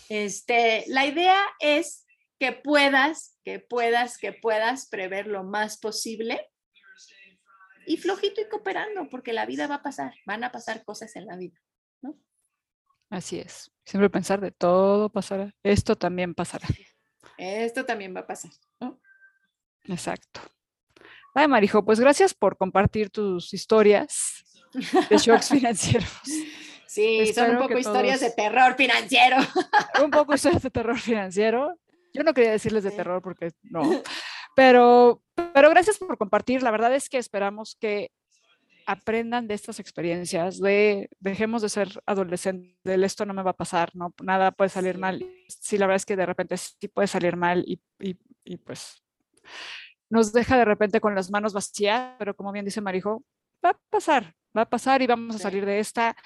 este, 0.08 0.84
la 0.88 1.06
idea 1.06 1.40
es 1.60 2.06
que 2.38 2.52
puedas, 2.52 3.38
que 3.44 3.60
puedas, 3.60 4.18
que 4.18 4.32
puedas 4.32 4.88
prever 4.88 5.26
lo 5.26 5.44
más 5.44 5.78
posible 5.78 6.48
y 7.86 7.96
flojito 7.98 8.40
y 8.40 8.48
cooperando, 8.48 9.08
porque 9.08 9.32
la 9.32 9.46
vida 9.46 9.66
va 9.66 9.76
a 9.76 9.82
pasar, 9.82 10.14
van 10.26 10.42
a 10.42 10.52
pasar 10.52 10.84
cosas 10.84 11.14
en 11.16 11.26
la 11.26 11.36
vida. 11.36 11.58
Así 13.14 13.38
es. 13.38 13.70
Siempre 13.84 14.10
pensar 14.10 14.40
de 14.40 14.50
todo 14.50 15.08
pasará. 15.08 15.54
Esto 15.62 15.94
también 15.94 16.34
pasará. 16.34 16.66
Esto 17.38 17.84
también 17.84 18.14
va 18.14 18.20
a 18.20 18.26
pasar, 18.26 18.50
¿no? 18.80 19.00
Exacto. 19.84 20.40
Ay, 21.32 21.46
Marijo, 21.46 21.84
pues 21.84 22.00
gracias 22.00 22.34
por 22.34 22.56
compartir 22.56 23.10
tus 23.10 23.54
historias 23.54 24.44
de 25.08 25.16
shocks 25.16 25.48
financieros. 25.50 26.10
Sí, 26.88 27.32
son 27.32 27.52
un 27.52 27.58
poco 27.58 27.78
historias 27.78 28.18
de 28.18 28.32
terror 28.32 28.74
financiero. 28.74 29.36
Un 30.02 30.10
poco 30.10 30.34
historias 30.34 30.62
de 30.64 30.70
terror 30.70 30.98
financiero. 30.98 31.78
Yo 32.12 32.24
no 32.24 32.34
quería 32.34 32.50
decirles 32.50 32.82
de 32.82 32.90
terror 32.90 33.22
porque 33.22 33.52
no. 33.62 34.02
Pero, 34.56 35.22
pero 35.52 35.70
gracias 35.70 35.98
por 35.98 36.18
compartir. 36.18 36.64
La 36.64 36.72
verdad 36.72 36.92
es 36.92 37.08
que 37.08 37.18
esperamos 37.18 37.76
que 37.80 38.10
aprendan 38.86 39.46
de 39.48 39.54
estas 39.54 39.80
experiencias, 39.80 40.60
de 40.60 41.08
dejemos 41.20 41.62
de 41.62 41.68
ser 41.68 42.02
adolescentes, 42.06 42.76
de 42.84 43.04
esto 43.04 43.24
no 43.24 43.34
me 43.34 43.42
va 43.42 43.52
a 43.52 43.56
pasar, 43.56 43.90
no, 43.94 44.14
nada 44.22 44.52
puede 44.52 44.70
salir 44.70 44.98
mal. 44.98 45.24
Sí, 45.48 45.78
la 45.78 45.86
verdad 45.86 45.96
es 45.96 46.06
que 46.06 46.16
de 46.16 46.26
repente 46.26 46.56
sí 46.56 46.88
puede 46.88 47.08
salir 47.08 47.36
mal 47.36 47.64
y, 47.66 47.80
y, 48.00 48.16
y 48.44 48.56
pues 48.56 49.02
nos 50.10 50.32
deja 50.32 50.56
de 50.56 50.64
repente 50.64 51.00
con 51.00 51.14
las 51.14 51.30
manos 51.30 51.52
vacías, 51.52 52.14
pero 52.18 52.34
como 52.36 52.52
bien 52.52 52.64
dice 52.64 52.80
Marijo, 52.80 53.24
va 53.64 53.70
a 53.70 53.80
pasar, 53.90 54.34
va 54.56 54.62
a 54.62 54.70
pasar 54.70 55.02
y 55.02 55.06
vamos 55.06 55.36
a 55.36 55.38
salir 55.38 55.64
de 55.66 55.80
esta. 55.80 56.16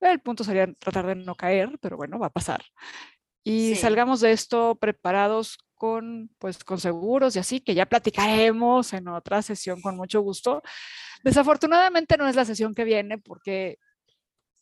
El 0.00 0.20
punto 0.20 0.42
sería 0.42 0.72
tratar 0.74 1.06
de 1.06 1.14
no 1.14 1.34
caer, 1.34 1.78
pero 1.80 1.96
bueno, 1.96 2.18
va 2.18 2.26
a 2.26 2.30
pasar. 2.30 2.62
Y 3.44 3.74
salgamos 3.76 4.20
de 4.20 4.32
esto 4.32 4.76
preparados 4.76 5.58
con, 5.74 6.30
pues, 6.38 6.62
con 6.62 6.78
seguros 6.78 7.34
y 7.34 7.40
así, 7.40 7.60
que 7.60 7.74
ya 7.74 7.86
platicaremos 7.86 8.92
en 8.92 9.08
otra 9.08 9.42
sesión 9.42 9.80
con 9.80 9.96
mucho 9.96 10.20
gusto. 10.20 10.62
Desafortunadamente 11.24 12.16
no 12.16 12.28
es 12.28 12.36
la 12.36 12.44
sesión 12.44 12.74
que 12.74 12.84
viene 12.84 13.18
porque 13.18 13.78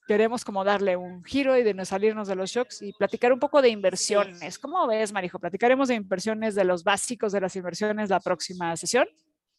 queremos 0.07 0.45
como 0.45 0.65
darle 0.65 0.97
un 0.97 1.23
giro 1.23 1.57
y 1.57 1.63
de 1.63 1.75
no 1.75 1.85
salirnos 1.85 2.27
de 2.27 2.37
los 2.37 2.51
shocks 2.51 2.83
y 2.83 2.93
platicar 2.93 3.33
un 3.33 3.39
poco 3.39 3.63
de 3.63 3.69
inversiones. 3.69 4.59
¿Cómo 4.59 4.87
ves, 4.87 5.13
Marijo? 5.13 5.39
¿Platicaremos 5.39 5.89
de 5.89 5.95
inversiones, 5.95 6.55
de 6.55 6.65
los 6.65 6.83
básicos 6.83 7.33
de 7.33 7.41
las 7.41 7.55
inversiones 7.57 8.09
la 8.09 8.21
próxima 8.21 8.77
sesión? 8.77 9.07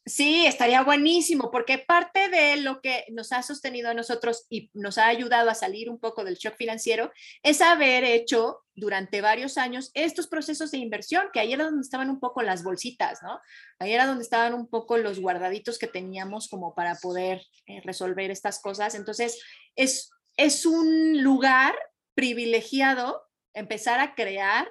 Sí, 0.04 0.46
estaría 0.46 0.82
buenísimo, 0.82 1.52
porque 1.52 1.78
parte 1.78 2.28
de 2.28 2.56
lo 2.56 2.80
que 2.80 3.04
nos 3.12 3.30
ha 3.30 3.42
sostenido 3.42 3.88
a 3.88 3.94
nosotros 3.94 4.46
y 4.48 4.68
nos 4.74 4.98
ha 4.98 5.06
ayudado 5.06 5.48
a 5.48 5.54
salir 5.54 5.88
un 5.88 6.00
poco 6.00 6.24
del 6.24 6.34
shock 6.34 6.56
financiero 6.56 7.12
es 7.44 7.60
haber 7.60 8.02
hecho 8.02 8.64
durante 8.74 9.20
varios 9.20 9.58
años 9.58 9.92
estos 9.94 10.26
procesos 10.26 10.72
de 10.72 10.78
inversión, 10.78 11.26
que 11.32 11.38
ahí 11.38 11.52
era 11.52 11.64
donde 11.64 11.82
estaban 11.82 12.10
un 12.10 12.18
poco 12.18 12.42
las 12.42 12.64
bolsitas, 12.64 13.22
¿no? 13.22 13.40
Ahí 13.78 13.92
era 13.92 14.06
donde 14.06 14.24
estaban 14.24 14.54
un 14.54 14.66
poco 14.66 14.98
los 14.98 15.20
guardaditos 15.20 15.78
que 15.78 15.86
teníamos 15.86 16.48
como 16.48 16.74
para 16.74 16.96
poder 16.96 17.40
eh, 17.66 17.80
resolver 17.84 18.32
estas 18.32 18.60
cosas. 18.60 18.96
Entonces, 18.96 19.40
es 19.76 20.10
es 20.36 20.66
un 20.66 21.22
lugar 21.22 21.74
privilegiado 22.14 23.22
empezar 23.54 24.00
a 24.00 24.14
crear 24.14 24.70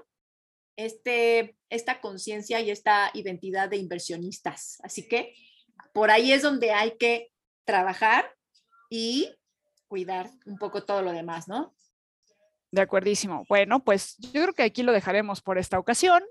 este, 0.76 1.56
esta 1.72 2.02
conciencia 2.02 2.60
y 2.60 2.70
esta 2.70 3.10
identidad 3.14 3.70
de 3.70 3.78
inversionistas. 3.78 4.78
Así 4.84 5.08
que 5.08 5.34
por 5.94 6.12
ahí 6.12 6.32
es 6.32 6.44
donde 6.44 6.72
hay 6.72 6.98
que 6.98 7.32
trabajar 7.66 8.36
y 8.90 9.34
cuidar 9.88 10.30
un 10.46 10.58
poco 10.58 10.84
todo 10.84 11.02
lo 11.02 11.12
demás, 11.12 11.48
¿no? 11.48 11.74
De 12.72 12.82
acuerdísimo. 12.82 13.46
Bueno, 13.50 13.84
pues 13.84 14.18
yo 14.18 14.44
creo 14.44 14.54
que 14.54 14.64
aquí 14.64 14.84
lo 14.84 14.92
dejaremos 14.92 15.42
por 15.42 15.58
esta 15.58 15.80
ocasión. 15.80 16.24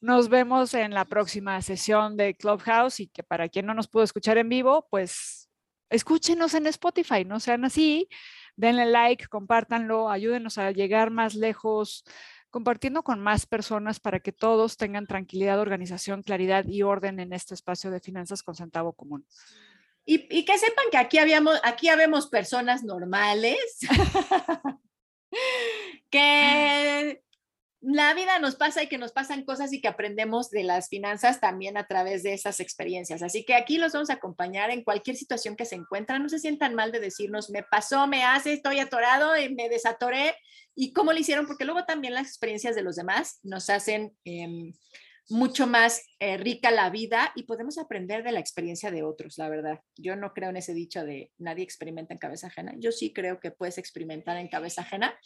Nos 0.00 0.28
vemos 0.28 0.74
en 0.74 0.94
la 0.94 1.04
próxima 1.04 1.60
sesión 1.60 2.16
de 2.16 2.36
Clubhouse 2.36 3.00
y 3.00 3.08
que 3.08 3.22
para 3.22 3.48
quien 3.48 3.66
no 3.66 3.74
nos 3.74 3.88
pudo 3.88 4.04
escuchar 4.04 4.38
en 4.38 4.48
vivo, 4.48 4.86
pues 4.90 5.48
escúchenos 5.90 6.54
en 6.54 6.66
Spotify, 6.66 7.24
no 7.24 7.40
sean 7.40 7.64
así, 7.64 8.08
denle 8.56 8.86
like, 8.86 9.26
compártanlo, 9.26 10.10
ayúdenos 10.10 10.58
a 10.58 10.70
llegar 10.70 11.10
más 11.10 11.34
lejos, 11.34 12.04
compartiendo 12.56 13.02
con 13.02 13.20
más 13.20 13.44
personas 13.44 14.00
para 14.00 14.18
que 14.18 14.32
todos 14.32 14.78
tengan 14.78 15.06
tranquilidad, 15.06 15.60
organización, 15.60 16.22
claridad 16.22 16.64
y 16.66 16.82
orden 16.82 17.20
en 17.20 17.34
este 17.34 17.52
espacio 17.52 17.90
de 17.90 18.00
finanzas 18.00 18.42
con 18.42 18.54
centavo 18.54 18.94
común. 18.94 19.26
Y, 20.06 20.26
y 20.34 20.46
que 20.46 20.56
sepan 20.56 20.86
que 20.90 20.96
aquí 20.96 21.18
habíamos, 21.18 21.60
aquí 21.64 21.90
habemos 21.90 22.28
personas 22.28 22.82
normales 22.82 23.58
que 26.10 27.22
la 27.80 28.14
vida 28.14 28.38
nos 28.38 28.56
pasa 28.56 28.82
y 28.82 28.88
que 28.88 28.98
nos 28.98 29.12
pasan 29.12 29.44
cosas 29.44 29.72
y 29.72 29.80
que 29.80 29.88
aprendemos 29.88 30.50
de 30.50 30.64
las 30.64 30.88
finanzas 30.88 31.40
también 31.40 31.76
a 31.76 31.86
través 31.86 32.22
de 32.22 32.32
esas 32.32 32.60
experiencias. 32.60 33.22
Así 33.22 33.44
que 33.44 33.54
aquí 33.54 33.78
los 33.78 33.92
vamos 33.92 34.10
a 34.10 34.14
acompañar 34.14 34.70
en 34.70 34.82
cualquier 34.82 35.16
situación 35.16 35.56
que 35.56 35.66
se 35.66 35.76
encuentran. 35.76 36.22
No 36.22 36.28
se 36.28 36.38
sientan 36.38 36.74
mal 36.74 36.90
de 36.90 37.00
decirnos, 37.00 37.50
me 37.50 37.62
pasó, 37.62 38.06
me 38.06 38.24
hace, 38.24 38.54
estoy 38.54 38.80
atorado, 38.80 39.36
y 39.36 39.54
me 39.54 39.68
desatoré 39.68 40.34
y 40.74 40.92
cómo 40.92 41.12
lo 41.12 41.18
hicieron, 41.18 41.46
porque 41.46 41.64
luego 41.64 41.84
también 41.84 42.14
las 42.14 42.28
experiencias 42.28 42.74
de 42.74 42.82
los 42.82 42.96
demás 42.96 43.40
nos 43.42 43.70
hacen... 43.70 44.16
Em, 44.24 44.72
mucho 45.28 45.66
más 45.66 46.02
eh, 46.20 46.36
rica 46.36 46.70
la 46.70 46.88
vida 46.90 47.32
y 47.34 47.44
podemos 47.44 47.78
aprender 47.78 48.22
de 48.22 48.32
la 48.32 48.40
experiencia 48.40 48.90
de 48.90 49.02
otros, 49.02 49.38
la 49.38 49.48
verdad. 49.48 49.80
Yo 49.96 50.14
no 50.14 50.32
creo 50.32 50.50
en 50.50 50.56
ese 50.56 50.72
dicho 50.72 51.04
de 51.04 51.32
nadie 51.38 51.64
experimenta 51.64 52.14
en 52.14 52.18
cabeza 52.18 52.46
ajena. 52.46 52.74
Yo 52.78 52.92
sí 52.92 53.12
creo 53.12 53.40
que 53.40 53.50
puedes 53.50 53.78
experimentar 53.78 54.36
en 54.36 54.48
cabeza 54.48 54.82
ajena. 54.82 55.18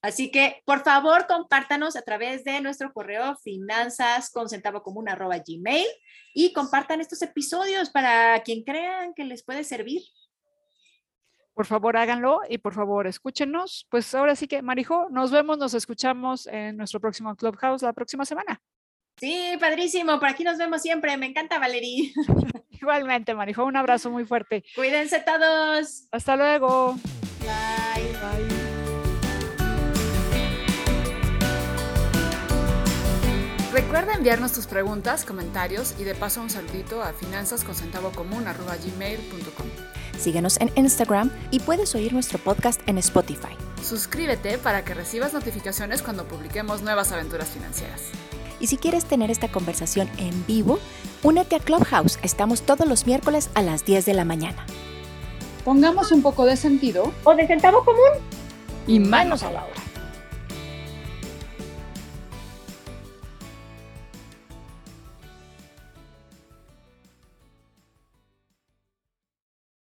Así 0.00 0.30
que, 0.30 0.62
por 0.64 0.84
favor, 0.84 1.26
compártanos 1.26 1.96
a 1.96 2.02
través 2.02 2.44
de 2.44 2.60
nuestro 2.60 2.92
correo 2.92 3.36
finanzas 3.42 4.30
y 6.34 6.52
compartan 6.52 7.00
estos 7.00 7.22
episodios 7.22 7.90
para 7.90 8.40
quien 8.42 8.62
crean 8.62 9.12
que 9.14 9.24
les 9.24 9.42
puede 9.42 9.64
servir. 9.64 10.02
Por 11.54 11.66
favor, 11.66 11.96
háganlo 11.96 12.42
y 12.48 12.58
por 12.58 12.74
favor, 12.74 13.08
escúchenos. 13.08 13.88
Pues 13.90 14.14
ahora 14.14 14.36
sí 14.36 14.46
que, 14.46 14.62
Marijo, 14.62 15.08
nos 15.10 15.32
vemos, 15.32 15.58
nos 15.58 15.74
escuchamos 15.74 16.46
en 16.46 16.76
nuestro 16.76 17.00
próximo 17.00 17.34
Clubhouse 17.34 17.82
la 17.82 17.92
próxima 17.92 18.24
semana. 18.24 18.62
Sí, 19.18 19.56
padrísimo. 19.58 20.18
Por 20.18 20.28
aquí 20.28 20.44
nos 20.44 20.58
vemos 20.58 20.82
siempre. 20.82 21.16
Me 21.16 21.26
encanta, 21.26 21.58
Valerie. 21.58 22.12
Igualmente, 22.70 23.34
Marijo. 23.34 23.64
Un 23.64 23.76
abrazo 23.76 24.10
muy 24.10 24.24
fuerte. 24.24 24.64
Cuídense 24.74 25.20
todos. 25.20 26.06
Hasta 26.12 26.36
luego. 26.36 26.94
Bye. 27.40 28.12
Bye. 28.12 28.48
Recuerda 33.72 34.14
enviarnos 34.14 34.52
tus 34.52 34.66
preguntas, 34.66 35.24
comentarios 35.24 35.94
y 36.00 36.04
de 36.04 36.14
paso 36.14 36.40
un 36.40 36.50
saludito 36.50 37.02
a 37.02 37.12
finanzasconcentavocomún.com. 37.12 39.66
Síguenos 40.18 40.58
en 40.60 40.72
Instagram 40.74 41.30
y 41.50 41.60
puedes 41.60 41.94
oír 41.94 42.12
nuestro 42.12 42.38
podcast 42.38 42.80
en 42.88 42.98
Spotify. 42.98 43.56
Suscríbete 43.82 44.58
para 44.58 44.84
que 44.84 44.94
recibas 44.94 45.32
notificaciones 45.32 46.02
cuando 46.02 46.26
publiquemos 46.26 46.82
nuevas 46.82 47.12
aventuras 47.12 47.50
financieras. 47.50 48.02
Y 48.60 48.66
si 48.66 48.76
quieres 48.76 49.04
tener 49.04 49.30
esta 49.30 49.48
conversación 49.48 50.08
en 50.18 50.46
vivo, 50.46 50.78
únete 51.22 51.56
a 51.56 51.60
Clubhouse. 51.60 52.18
Estamos 52.22 52.62
todos 52.62 52.88
los 52.88 53.06
miércoles 53.06 53.50
a 53.54 53.62
las 53.62 53.84
10 53.84 54.04
de 54.04 54.14
la 54.14 54.24
mañana. 54.24 54.64
Pongamos 55.64 56.12
un 56.12 56.22
poco 56.22 56.46
de 56.46 56.56
sentido 56.56 57.12
o 57.24 57.34
de 57.34 57.46
centavo 57.46 57.84
común 57.84 58.22
y 58.86 59.00
manos 59.00 59.42
a 59.42 59.52
la 59.52 59.64
obra. 59.64 59.87